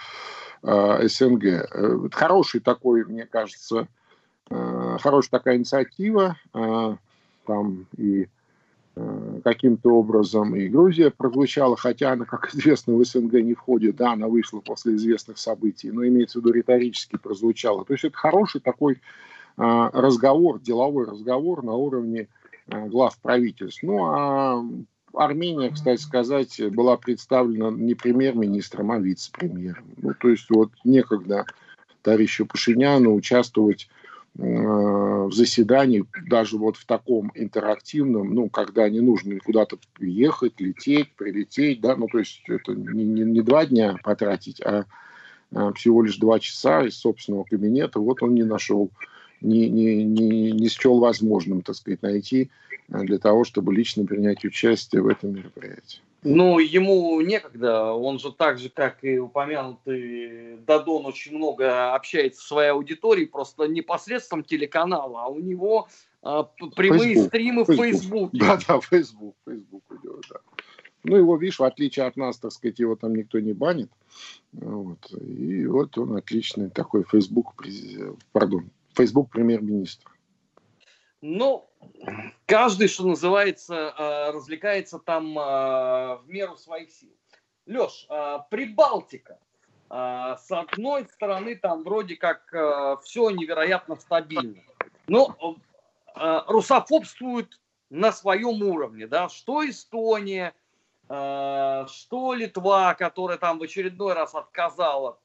э, 0.63 1.09
СНГ. 1.09 1.45
Э, 1.45 2.09
хороший 2.13 2.61
такой, 2.61 3.05
мне 3.05 3.27
кажется, 3.27 3.89
хорошая 4.49 5.31
такая 5.31 5.57
инициатива. 5.59 6.39
Там 7.45 7.87
и 7.99 8.29
каким-то 9.45 9.91
образом 9.91 10.57
и 10.57 10.69
Грузия 10.69 11.11
прозвучала, 11.11 11.77
хотя 11.77 12.13
она, 12.13 12.25
как 12.25 12.55
известно, 12.55 12.95
в 12.95 13.05
СНГ 13.05 13.35
не 13.35 13.55
входит, 13.55 13.97
да, 13.97 14.13
она 14.13 14.29
вышла 14.29 14.61
после 14.61 14.95
известных 14.95 15.39
событий, 15.39 15.91
но 15.91 16.07
имеется 16.07 16.39
в 16.39 16.43
виду 16.43 16.55
риторически 16.55 17.17
прозвучала. 17.17 17.85
То 17.85 17.93
есть 17.93 18.05
это 18.05 18.17
хороший 18.17 18.61
такой 18.61 19.01
а, 19.57 19.91
разговор, 19.93 20.61
деловой 20.61 21.07
разговор 21.07 21.63
на 21.65 21.75
уровне 21.75 22.29
глав 22.69 23.19
правительств. 23.21 23.83
Ну, 23.83 24.05
а 24.05 24.65
Армения, 25.15 25.71
кстати 25.71 26.01
сказать, 26.01 26.61
была 26.73 26.97
представлена 26.97 27.71
не 27.71 27.95
премьер-министром, 27.95 28.93
а 28.93 28.99
вице-премьером. 28.99 29.85
Ну, 29.97 30.15
то 30.15 30.29
есть 30.29 30.49
вот 30.51 30.71
некогда 30.85 31.45
товарищу 32.03 32.47
Пашиняну 32.47 33.15
участвовать 33.15 33.89
в 34.39 35.33
заседании, 35.33 36.05
даже 36.29 36.59
вот 36.59 36.77
в 36.77 36.87
таком 36.87 37.33
интерактивном, 37.35 38.35
ну, 38.35 38.49
когда 38.49 38.89
не 38.89 39.01
нужно 39.01 39.41
куда-то 39.41 39.79
ехать, 39.99 40.61
лететь, 40.61 41.13
прилететь, 41.17 41.81
да, 41.81 41.97
ну, 41.97 42.07
то 42.07 42.21
есть 42.21 42.43
это 42.47 42.73
не, 42.73 43.05
не, 43.05 43.23
не 43.23 43.43
два 43.43 43.67
дня 43.67 43.97
потратить, 44.05 44.61
а, 44.61 44.85
а 45.53 45.73
всего 45.73 46.05
лишь 46.05 46.19
два 46.19 46.39
часа 46.39 46.85
из 46.85 46.97
собственного 46.97 47.45
кабинета, 47.45 47.99
вот 47.99 48.23
он 48.23 48.35
не 48.35 48.45
нашел 48.45 48.91
не, 49.41 49.69
не, 49.69 50.05
не, 50.05 50.53
не 50.53 50.69
счел 50.69 50.99
возможным, 50.99 51.63
так 51.63 51.77
сказать, 51.77 52.03
найти 52.03 52.51
э, 52.89 53.01
для 53.01 53.19
того, 53.19 53.45
чтобы 53.45 53.75
лично 53.75 54.05
принять 54.05 54.45
участие 54.45 55.03
в 55.03 55.09
этом 55.09 55.35
мероприятии. 55.35 56.01
Ну, 56.25 56.59
ему 56.59 57.21
некогда, 57.21 57.93
он 57.93 58.19
же 58.19 58.33
так 58.33 58.59
же, 58.59 58.71
как 58.71 59.05
и 59.05 59.19
упомянутый 59.19 60.57
Дадон, 60.67 61.07
очень 61.07 61.37
много 61.37 61.95
общается 61.95 62.41
со 62.41 62.49
своей 62.49 62.71
аудиторией, 62.71 63.29
просто 63.29 63.69
не 63.69 63.83
посредством 63.83 64.43
телеканала, 64.43 65.25
а 65.25 65.29
у 65.29 65.39
него 65.39 65.89
а, 66.23 66.43
прямые 66.75 67.15
Facebook, 67.15 67.29
стримы 67.29 67.65
в 67.65 67.73
Фейсбуке. 67.73 68.39
Да, 68.39 68.59
да, 68.67 68.81
Фейсбук, 68.81 69.37
Фейсбук 69.47 69.85
идет, 69.91 70.25
да. 70.29 70.41
Ну, 71.05 71.17
его, 71.17 71.37
видишь, 71.37 71.61
в 71.61 71.65
отличие 71.65 72.07
от 72.07 72.17
нас, 72.17 72.39
так 72.39 72.51
сказать, 72.51 72.81
его 72.81 72.97
там 72.97 73.15
никто 73.15 73.39
не 73.39 73.53
банит. 73.53 73.91
Вот. 74.53 74.99
И 75.13 75.67
вот 75.67 75.97
он 75.97 76.17
отличный 76.17 76.69
такой 76.69 77.05
Фейсбук, 77.05 77.65
пардон, 78.33 78.71
Facebook 78.99 79.31
премьер-министр? 79.31 80.11
Ну, 81.21 81.71
каждый, 82.47 82.89
что 82.89 83.07
называется, 83.07 83.95
а, 83.97 84.33
развлекается 84.33 84.99
там 84.99 85.39
а, 85.39 86.17
в 86.17 86.29
меру 86.29 86.57
своих 86.57 86.91
сил. 86.91 87.15
Леш, 87.67 88.07
а, 88.09 88.41
Прибалтика. 88.51 89.39
С 89.91 90.51
одной 90.51 91.07
стороны, 91.07 91.57
там 91.57 91.83
вроде 91.83 92.17
как 92.17 92.43
все 93.05 93.31
невероятно 93.31 93.97
стабильно. 93.97 94.61
Но 95.07 95.57
русофобствуют 96.15 97.59
на 97.89 98.13
своем 98.13 98.63
уровне. 98.63 99.07
Да? 99.07 99.31
Что 99.31 99.67
Эстония, 99.67 100.53
что 101.07 102.35
Литва, 102.35 102.93
которая 102.97 103.39
там 103.39 103.59
в 103.59 103.63
очередной 103.63 104.13
раз 104.13 104.35
отказала 104.35 105.19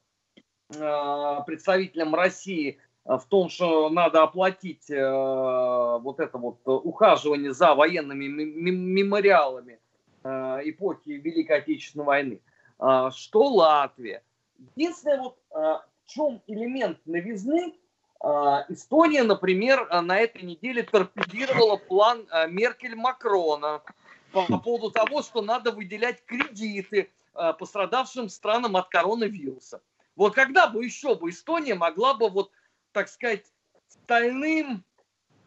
представителям 0.70 2.14
России 2.14 2.78
Э, 2.78 2.83
в 3.04 3.24
том, 3.28 3.50
что 3.50 3.90
надо 3.90 4.22
оплатить 4.22 4.90
э, 4.90 5.98
вот 6.00 6.20
это 6.20 6.38
вот 6.38 6.60
ухаживание 6.64 7.52
за 7.52 7.74
военными 7.74 8.26
мемориалами 8.26 9.78
э, 10.22 10.28
эпохи 10.64 11.10
Великой 11.10 11.58
Отечественной 11.58 12.06
войны, 12.06 12.40
э, 12.80 13.10
что 13.14 13.44
Латвия. 13.44 14.22
Единственное, 14.74 15.20
вот 15.20 15.36
э, 15.50 15.54
в 15.54 15.82
чем 16.06 16.40
элемент 16.46 16.98
новизны, 17.04 17.74
э, 18.22 18.26
Эстония, 18.70 19.22
например, 19.22 19.86
э, 19.90 20.00
на 20.00 20.18
этой 20.18 20.42
неделе 20.42 20.82
торпедировала 20.82 21.76
план 21.76 22.26
э, 22.32 22.48
Меркель-Макрона 22.48 23.82
по, 24.32 24.46
по 24.46 24.58
поводу 24.58 24.90
того, 24.90 25.20
что 25.20 25.42
надо 25.42 25.72
выделять 25.72 26.24
кредиты 26.24 27.10
э, 27.34 27.52
пострадавшим 27.58 28.30
странам 28.30 28.76
от 28.76 28.88
коронавируса. 28.88 29.82
Вот 30.16 30.34
когда 30.34 30.68
бы 30.68 30.82
еще 30.82 31.16
бы 31.16 31.28
Эстония 31.28 31.74
могла 31.74 32.14
бы 32.14 32.30
вот 32.30 32.50
так 32.94 33.08
сказать, 33.08 33.44
стальным, 33.88 34.84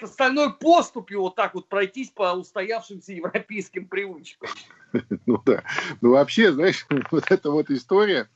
стальной 0.04 0.54
поступью 0.54 1.22
вот 1.22 1.36
так 1.36 1.56
вот 1.56 1.68
пройтись 1.68 2.12
по 2.12 2.34
устоявшимся 2.34 3.14
европейским 3.14 3.88
привычкам. 3.88 4.50
Ну 5.26 5.42
да. 5.46 5.64
Ну 6.00 6.12
вообще, 6.12 6.52
знаешь, 6.54 6.86
вот 7.12 7.30
эта 7.30 7.52
вот 7.52 7.70
история, 7.70 8.30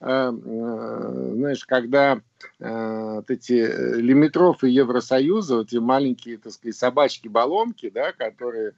э, 0.00 0.06
э, 0.06 1.32
знаешь, 1.34 1.64
когда 1.66 2.20
э, 2.58 3.14
вот 3.16 3.30
эти 3.30 3.96
лимитров 3.96 4.64
и 4.64 4.70
Евросоюза, 4.70 5.56
вот 5.56 5.68
эти 5.68 5.76
маленькие, 5.76 6.38
так 6.38 6.52
сказать, 6.52 6.76
собачки-баллонки, 6.76 7.90
да, 7.90 8.12
которые 8.12 8.72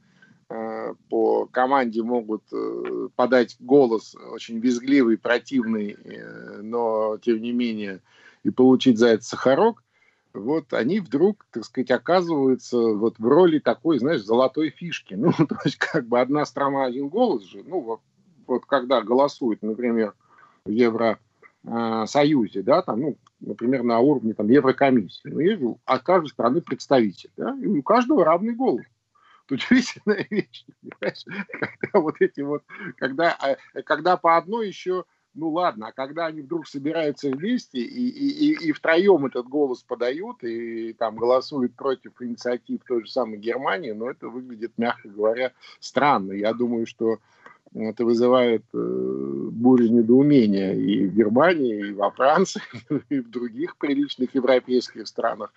по 1.08 1.46
команде 1.46 2.02
могут 2.02 2.42
подать 3.16 3.56
голос 3.58 4.14
очень 4.32 4.58
визгливый, 4.58 5.16
противный, 5.16 5.96
но 6.60 7.16
тем 7.22 7.40
не 7.40 7.52
менее 7.52 8.02
и 8.44 8.50
получить 8.50 8.98
за 8.98 9.08
это 9.08 9.24
сахарок, 9.24 9.82
вот 10.34 10.72
они 10.72 11.00
вдруг, 11.00 11.46
так 11.50 11.64
сказать, 11.64 11.90
оказываются 11.90 12.78
вот 12.78 13.18
в 13.18 13.26
роли 13.26 13.58
такой, 13.58 13.98
знаешь, 13.98 14.22
золотой 14.22 14.70
фишки. 14.70 15.14
Ну, 15.22 15.32
то 15.32 15.58
есть 15.64 15.76
как 15.76 16.06
бы 16.06 16.20
одна 16.20 16.44
страна, 16.46 16.84
один 16.84 17.08
голос 17.08 17.44
же. 17.44 17.62
Ну, 17.64 17.80
вот, 17.80 18.00
вот 18.46 18.64
когда 18.66 19.02
голосуют, 19.02 19.62
например, 19.62 20.14
в 20.64 20.70
Евросоюзе, 20.70 22.62
да, 22.62 22.82
там, 22.82 23.00
ну, 23.00 23.18
например, 23.40 23.82
на 23.82 23.98
уровне 24.00 24.32
там, 24.34 24.48
Еврокомиссии. 24.48 25.28
Ну, 25.28 25.40
есть 25.40 25.60
же 25.60 25.74
от 25.84 26.02
каждой 26.02 26.28
страны 26.28 26.60
представитель, 26.60 27.30
да, 27.36 27.56
и 27.60 27.66
у 27.66 27.82
каждого 27.82 28.24
равный 28.24 28.54
голос. 28.54 28.84
Удивительная 29.50 30.26
вещь, 30.30 30.64
понимаешь? 30.80 31.24
Когда 31.50 32.00
вот 32.00 32.14
эти 32.20 32.40
вот, 32.40 32.62
когда, 32.96 33.36
а, 33.38 33.82
когда 33.82 34.16
по 34.16 34.38
одной 34.38 34.68
еще 34.68 35.04
ну 35.34 35.50
ладно, 35.50 35.88
а 35.88 35.92
когда 35.92 36.26
они 36.26 36.42
вдруг 36.42 36.66
собираются 36.66 37.30
вместе 37.30 37.78
и, 37.78 38.08
и, 38.08 38.50
и, 38.50 38.68
и 38.68 38.72
втроем 38.72 39.26
этот 39.26 39.46
голос 39.48 39.82
подают 39.82 40.44
и 40.44 40.92
там 40.92 41.16
голосуют 41.16 41.74
против 41.74 42.20
инициатив 42.20 42.80
той 42.86 43.04
же 43.04 43.10
самой 43.10 43.38
Германии, 43.38 43.92
ну 43.92 44.10
это 44.10 44.28
выглядит, 44.28 44.72
мягко 44.76 45.08
говоря, 45.08 45.52
странно. 45.80 46.32
Я 46.32 46.52
думаю, 46.52 46.86
что 46.86 47.18
это 47.74 48.04
вызывает 48.04 48.64
э, 48.74 49.48
бурю 49.52 49.88
недоумения 49.88 50.74
и 50.74 51.06
в 51.06 51.14
Германии, 51.14 51.88
и 51.88 51.92
во 51.92 52.10
Франции, 52.10 52.62
и 53.08 53.20
в 53.20 53.30
других 53.30 53.78
приличных 53.78 54.34
европейских 54.34 55.08
странах. 55.08 55.52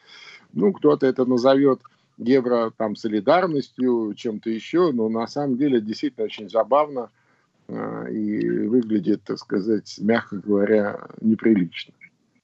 Ну, 0.53 0.71
кто-то 0.71 1.05
это 1.05 1.25
назовет 1.25 1.81
евро 2.17 2.71
там 2.77 2.95
солидарностью, 2.95 4.13
чем-то 4.15 4.49
еще, 4.49 4.93
но 4.93 5.09
на 5.09 5.27
самом 5.27 5.57
деле 5.57 5.81
действительно 5.81 6.25
очень 6.25 6.49
забавно– 6.49 7.09
и 7.67 8.67
выглядит, 8.67 9.23
так 9.23 9.39
сказать, 9.39 9.97
мягко 9.99 10.37
говоря, 10.37 11.07
неприлично. 11.21 11.93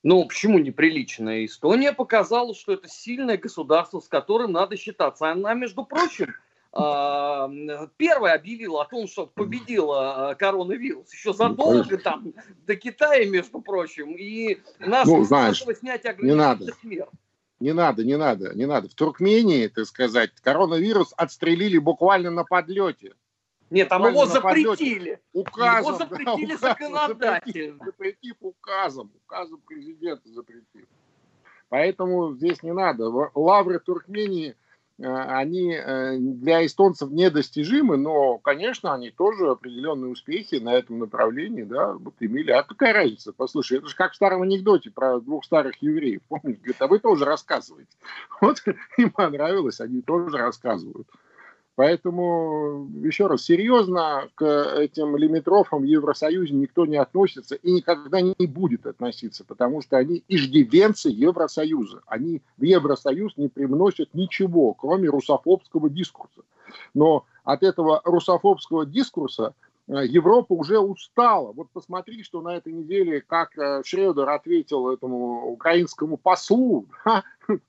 Ну, 0.03 0.25
почему 0.25 0.57
неприлично? 0.57 1.45
Эстония 1.45 1.93
показала, 1.93 2.55
что 2.55 2.73
это 2.73 2.87
сильное 2.89 3.37
государство, 3.37 3.99
с 3.99 4.07
которым 4.07 4.51
надо 4.51 4.75
считаться. 4.75 5.29
Она, 5.29 5.53
между 5.53 5.85
прочим, 5.85 6.33
а, 6.73 7.49
первая 7.97 8.35
объявила 8.35 8.81
о 8.81 8.85
том, 8.85 9.07
что 9.07 9.27
победила 9.27 10.31
а, 10.31 10.35
коронавирус 10.35 11.13
еще 11.13 11.33
задолго 11.33 11.97
там 11.97 12.33
до 12.65 12.75
Китая, 12.75 13.29
между 13.29 13.61
прочим, 13.61 14.15
и 14.17 14.59
нас 14.79 15.07
ну, 15.07 15.23
знаешь, 15.23 15.63
снять 15.79 16.03
не 16.19 16.33
надо. 16.33 16.65
мер. 16.81 17.07
Не 17.59 17.73
надо, 17.73 18.03
не 18.03 18.17
надо, 18.17 18.55
не 18.55 18.65
надо. 18.65 18.89
В 18.89 18.95
Туркмении, 18.95 19.67
так 19.67 19.85
сказать, 19.85 20.31
коронавирус 20.41 21.13
отстрелили 21.15 21.77
буквально 21.77 22.31
на 22.31 22.43
подлете. 22.43 23.13
Нет, 23.71 23.87
там 23.87 24.05
его 24.05 24.25
запретили. 24.25 25.19
Указом, 25.31 25.93
его 25.93 25.97
запретили 25.97 26.57
да, 26.61 26.75
законодательно. 26.75 27.85
Запретив 27.85 28.35
указом, 28.41 29.11
указом 29.25 29.61
президента 29.65 30.27
запретив. 30.29 30.85
Поэтому 31.69 32.33
здесь 32.33 32.61
не 32.63 32.73
надо. 32.73 33.07
Лавры 33.33 33.79
Туркмении, 33.79 34.57
э, 34.99 35.05
они 35.05 35.73
э, 35.73 36.17
для 36.17 36.65
эстонцев 36.65 37.11
недостижимы, 37.11 37.95
но, 37.95 38.39
конечно, 38.39 38.93
они 38.93 39.09
тоже 39.09 39.51
определенные 39.51 40.11
успехи 40.11 40.55
на 40.55 40.73
этом 40.73 40.99
направлении, 40.99 41.63
да, 41.63 41.93
вот 41.93 42.15
имели. 42.19 42.51
А 42.51 42.63
какая 42.63 42.91
разница? 42.91 43.31
Послушай, 43.31 43.77
это 43.77 43.87
же 43.87 43.95
как 43.95 44.11
в 44.11 44.15
старом 44.15 44.41
анекдоте 44.41 44.91
про 44.91 45.21
двух 45.21 45.45
старых 45.45 45.81
евреев. 45.81 46.21
Помните? 46.27 46.59
Говорит, 46.59 46.81
а 46.81 46.87
вы 46.87 46.99
тоже 46.99 47.23
рассказываете. 47.23 47.95
Вот 48.41 48.61
им 48.97 49.11
понравилось, 49.11 49.79
они 49.79 50.01
тоже 50.01 50.37
рассказывают. 50.37 51.07
Поэтому, 51.81 52.87
еще 53.01 53.25
раз, 53.25 53.41
серьезно 53.41 54.29
к 54.35 54.45
этим 54.77 55.17
лимитрофам 55.17 55.81
в 55.81 55.85
Евросоюзе 55.85 56.53
никто 56.53 56.85
не 56.85 56.97
относится 56.97 57.55
и 57.55 57.71
никогда 57.71 58.21
не 58.21 58.35
будет 58.45 58.85
относиться, 58.85 59.43
потому 59.43 59.81
что 59.81 59.97
они 59.97 60.23
иждивенцы 60.27 61.09
Евросоюза. 61.09 62.03
Они 62.05 62.43
в 62.57 62.61
Евросоюз 62.61 63.35
не 63.35 63.47
привносят 63.47 64.13
ничего, 64.13 64.75
кроме 64.75 65.09
русофобского 65.09 65.89
дискурса. 65.89 66.43
Но 66.93 67.25
от 67.43 67.63
этого 67.63 67.99
русофобского 68.05 68.85
дискурса 68.85 69.55
Европа 69.99 70.53
уже 70.53 70.79
устала. 70.79 71.51
Вот 71.51 71.69
посмотри, 71.71 72.23
что 72.23 72.41
на 72.41 72.55
этой 72.55 72.71
неделе, 72.71 73.19
как 73.19 73.57
э, 73.57 73.81
Шредер 73.83 74.29
ответил 74.29 74.89
этому 74.89 75.47
украинскому 75.47 76.15
послу, 76.15 76.87
то 77.03 77.23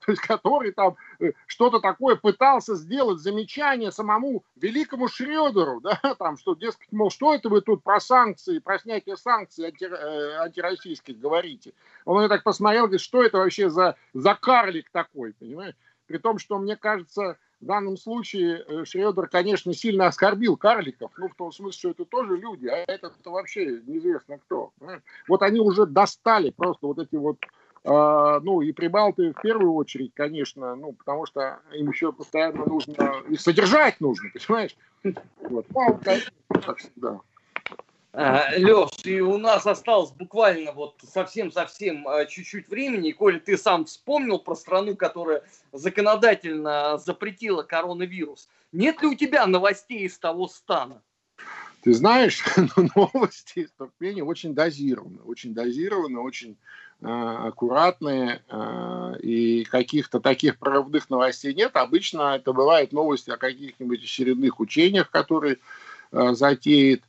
есть 0.07 0.20
который 0.20 0.70
там 0.70 0.97
э, 1.18 1.33
что-то 1.47 1.81
такое 1.81 2.14
пытался 2.14 2.77
сделать, 2.77 3.18
замечание 3.18 3.91
самому 3.91 4.45
великому 4.55 5.09
Шредеру, 5.09 5.81
да, 5.83 5.99
там, 6.16 6.37
что, 6.37 6.55
дескать, 6.55 6.93
мол, 6.93 7.11
что 7.11 7.35
это 7.35 7.49
вы 7.49 7.61
тут 7.61 7.83
про 7.83 7.99
санкции, 7.99 8.61
про 8.61 8.79
снятие 8.79 9.16
санкций 9.16 9.66
анти, 9.66 9.85
антироссийских 9.85 11.18
говорите? 11.18 11.73
Он 12.05 12.29
так 12.29 12.45
посмотрел, 12.45 12.85
говорит, 12.85 13.01
что 13.01 13.25
это 13.25 13.39
вообще 13.39 13.68
за, 13.68 13.97
за 14.14 14.37
карлик 14.37 14.91
такой, 14.91 15.33
понимаешь? 15.33 15.75
При 16.07 16.18
том, 16.18 16.39
что, 16.39 16.59
мне 16.59 16.77
кажется, 16.77 17.37
в 17.62 17.66
данном 17.66 17.96
случае 17.96 18.64
э, 18.66 18.84
Шредер, 18.84 19.28
конечно, 19.28 19.72
сильно 19.72 20.08
оскорбил 20.08 20.56
карликов, 20.56 21.12
ну, 21.16 21.28
в 21.28 21.34
том 21.34 21.52
смысле, 21.52 21.78
что 21.78 21.90
это 21.90 22.04
тоже 22.04 22.36
люди, 22.36 22.66
а 22.66 22.84
это 22.86 23.12
вообще 23.24 23.80
неизвестно 23.86 24.38
кто. 24.38 24.72
Вот 25.28 25.42
они 25.42 25.60
уже 25.60 25.86
достали 25.86 26.50
просто 26.50 26.88
вот 26.88 26.98
эти 26.98 27.14
вот, 27.14 27.38
э, 27.84 28.40
ну, 28.42 28.60
и 28.62 28.72
прибалты 28.72 29.32
в 29.32 29.40
первую 29.40 29.74
очередь, 29.74 30.12
конечно, 30.12 30.74
ну, 30.74 30.92
потому 30.92 31.24
что 31.24 31.60
им 31.72 31.88
еще 31.88 32.12
постоянно 32.12 32.66
нужно, 32.66 33.22
их 33.28 33.40
содержать 33.40 34.00
нужно, 34.00 34.28
понимаешь? 34.34 34.76
Вот. 35.42 35.66
Ну, 35.70 35.98
конечно, 36.02 36.32
так 36.50 36.78
всегда. 36.78 37.20
А, 38.14 38.50
Леш, 38.58 38.90
и 39.04 39.20
у 39.20 39.38
нас 39.38 39.66
осталось 39.66 40.10
буквально 40.10 40.72
вот 40.72 40.96
совсем-совсем 41.02 42.06
а, 42.06 42.26
чуть-чуть 42.26 42.68
времени. 42.68 43.08
И, 43.08 43.12
Коль, 43.12 43.40
ты 43.40 43.56
сам 43.56 43.86
вспомнил 43.86 44.38
про 44.38 44.54
страну, 44.54 44.96
которая 44.96 45.42
законодательно 45.72 46.98
запретила 46.98 47.62
коронавирус. 47.62 48.50
Нет 48.70 49.00
ли 49.00 49.08
у 49.08 49.14
тебя 49.14 49.46
новостей 49.46 50.00
из 50.00 50.18
того 50.18 50.46
стана? 50.46 51.00
Ты 51.82 51.94
знаешь, 51.94 52.44
ну, 52.76 52.88
новости 52.94 53.60
из 53.60 53.70
Туркмении 53.72 54.20
очень 54.20 54.54
дозированы, 54.54 55.20
очень 55.24 55.54
дозированы, 55.54 56.20
очень 56.20 56.58
э, 57.00 57.06
аккуратные, 57.06 58.42
э, 58.46 59.18
и 59.20 59.64
каких-то 59.64 60.20
таких 60.20 60.58
прорывных 60.58 61.08
новостей 61.08 61.54
нет. 61.54 61.76
Обычно 61.76 62.36
это 62.36 62.52
бывают 62.52 62.92
новости 62.92 63.30
о 63.30 63.38
каких-нибудь 63.38 64.02
очередных 64.02 64.60
учениях, 64.60 65.10
которые 65.10 65.58
э, 66.12 66.34
затеет 66.34 67.02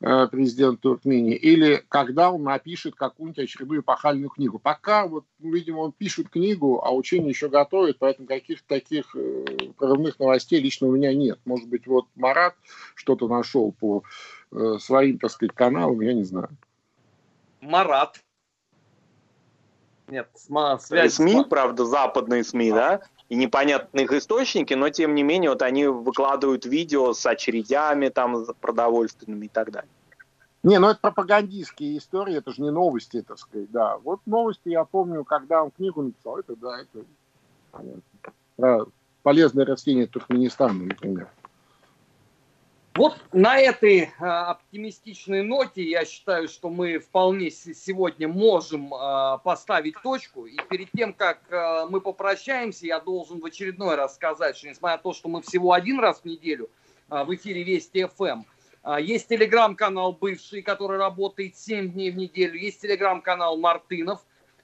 президент 0.00 0.80
Туркмении, 0.80 1.36
или 1.36 1.84
когда 1.88 2.30
он 2.30 2.42
напишет 2.42 2.94
какую-нибудь 2.94 3.44
очередную 3.44 3.82
эпохальную 3.82 4.30
книгу. 4.30 4.58
Пока, 4.58 5.06
вот, 5.06 5.24
видимо, 5.38 5.80
он 5.80 5.92
пишет 5.92 6.30
книгу, 6.30 6.82
а 6.82 6.90
учение 6.90 7.28
еще 7.28 7.50
готовит, 7.50 7.98
поэтому 7.98 8.26
каких-то 8.26 8.66
таких 8.66 9.14
э, 9.14 9.44
прорывных 9.76 10.18
новостей 10.18 10.58
лично 10.60 10.88
у 10.88 10.92
меня 10.92 11.14
нет. 11.14 11.38
Может 11.44 11.68
быть, 11.68 11.86
вот 11.86 12.06
Марат 12.14 12.54
что-то 12.94 13.28
нашел 13.28 13.72
по 13.72 14.02
э, 14.52 14.78
своим, 14.80 15.18
так 15.18 15.30
сказать, 15.30 15.54
каналам, 15.54 16.00
я 16.00 16.14
не 16.14 16.24
знаю. 16.24 16.48
Марат. 17.60 18.20
Нет, 20.08 20.28
связь... 20.34 21.14
СМИ, 21.14 21.44
правда, 21.48 21.84
западные 21.84 22.42
СМИ, 22.42 22.70
а. 22.70 22.74
да? 22.74 23.00
И 23.30 23.36
непонятных 23.36 24.12
источники, 24.12 24.74
но 24.74 24.90
тем 24.90 25.14
не 25.14 25.22
менее 25.22 25.50
вот 25.50 25.62
они 25.62 25.86
выкладывают 25.86 26.66
видео 26.66 27.12
с 27.12 27.24
очередями 27.24 28.08
там 28.08 28.44
продовольственными 28.60 29.46
и 29.46 29.48
так 29.48 29.70
далее. 29.70 29.90
Не, 30.64 30.78
ну 30.78 30.88
это 30.88 31.00
пропагандистские 31.00 31.96
истории, 31.96 32.36
это 32.36 32.52
же 32.52 32.60
не 32.60 32.70
новости, 32.70 33.22
так 33.22 33.38
сказать, 33.38 33.70
да. 33.70 33.96
Вот 33.98 34.20
новости 34.26 34.68
я 34.68 34.84
помню, 34.84 35.24
когда 35.24 35.62
он 35.62 35.70
книгу 35.70 36.02
написал, 36.02 36.38
это 36.38 36.56
да, 36.56 36.80
это 36.80 37.06
понятно. 37.70 38.02
Про 38.56 38.86
полезное 39.22 39.64
растение 39.64 40.06
Туркменистана, 40.06 40.84
например. 40.84 41.28
Вот 42.96 43.16
на 43.32 43.56
этой 43.56 44.00
э, 44.00 44.08
оптимистичной 44.18 45.42
ноте 45.42 45.82
я 45.82 46.04
считаю, 46.04 46.48
что 46.48 46.70
мы 46.70 46.98
вполне 46.98 47.50
сегодня 47.50 48.26
можем 48.26 48.92
э, 48.92 49.38
поставить 49.44 49.94
точку. 50.02 50.46
И 50.46 50.56
перед 50.68 50.90
тем, 50.90 51.14
как 51.14 51.40
э, 51.50 51.86
мы 51.88 52.00
попрощаемся, 52.00 52.86
я 52.86 52.98
должен 52.98 53.40
в 53.40 53.44
очередной 53.44 53.94
раз 53.94 54.16
сказать, 54.16 54.56
что 54.56 54.68
несмотря 54.68 54.96
на 54.96 55.02
то, 55.02 55.12
что 55.12 55.28
мы 55.28 55.40
всего 55.42 55.72
один 55.72 56.00
раз 56.00 56.20
в 56.20 56.24
неделю 56.24 56.68
в 57.08 57.32
эфире 57.34 57.62
Вести 57.62 58.04
ФМ, 58.06 58.42
э, 58.82 58.96
есть 59.00 59.28
телеграм-канал 59.28 60.12
бывший, 60.12 60.60
который 60.62 60.98
работает 60.98 61.56
7 61.56 61.92
дней 61.92 62.10
в 62.10 62.16
неделю, 62.16 62.58
есть 62.58 62.80
телеграм-канал 62.82 63.56
Мартынов, 63.56 64.20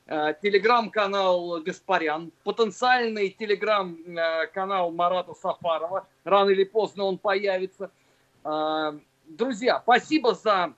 телеграм-канал 0.08 1.60
Гаспарян, 1.62 2.32
потенциальный 2.44 3.28
телеграм-канал 3.30 4.92
Марата 4.92 5.34
Сафарова. 5.34 6.06
Рано 6.22 6.50
или 6.50 6.64
поздно 6.64 7.04
он 7.04 7.18
появится– 7.18 7.92
а, 8.48 8.94
друзья, 9.24 9.80
спасибо 9.82 10.34
за 10.34 10.72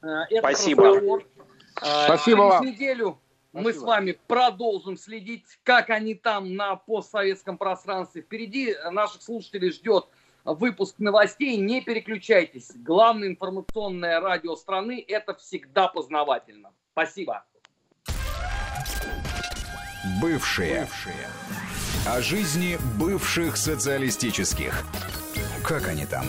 э, 0.00 0.06
этот 0.30 0.38
спасибо. 0.38 0.84
разговор. 0.84 1.26
А, 1.82 2.04
спасибо 2.04 2.38
Через 2.38 2.50
вам. 2.50 2.66
неделю 2.66 3.20
мы 3.52 3.72
с 3.72 3.78
вами 3.78 4.16
продолжим 4.28 4.96
следить, 4.96 5.44
как 5.64 5.90
они 5.90 6.14
там 6.14 6.54
на 6.54 6.76
постсоветском 6.76 7.58
пространстве. 7.58 8.22
Впереди 8.22 8.76
наших 8.92 9.22
слушателей 9.22 9.72
ждет 9.72 10.06
выпуск 10.44 11.00
новостей. 11.00 11.56
Не 11.56 11.80
переключайтесь. 11.80 12.70
Главное 12.76 13.26
информационное 13.26 14.20
радио 14.20 14.54
страны– 14.54 15.04
это 15.08 15.34
всегда 15.34 15.88
познавательно. 15.88 16.72
Спасибо. 16.92 17.44
Бывшие. 20.22 20.82
Бывшие. 20.82 21.28
О 22.06 22.20
жизни 22.20 22.78
бывших 23.00 23.56
социалистических. 23.56 24.84
Как 25.64 25.88
они 25.88 26.06
там? 26.06 26.24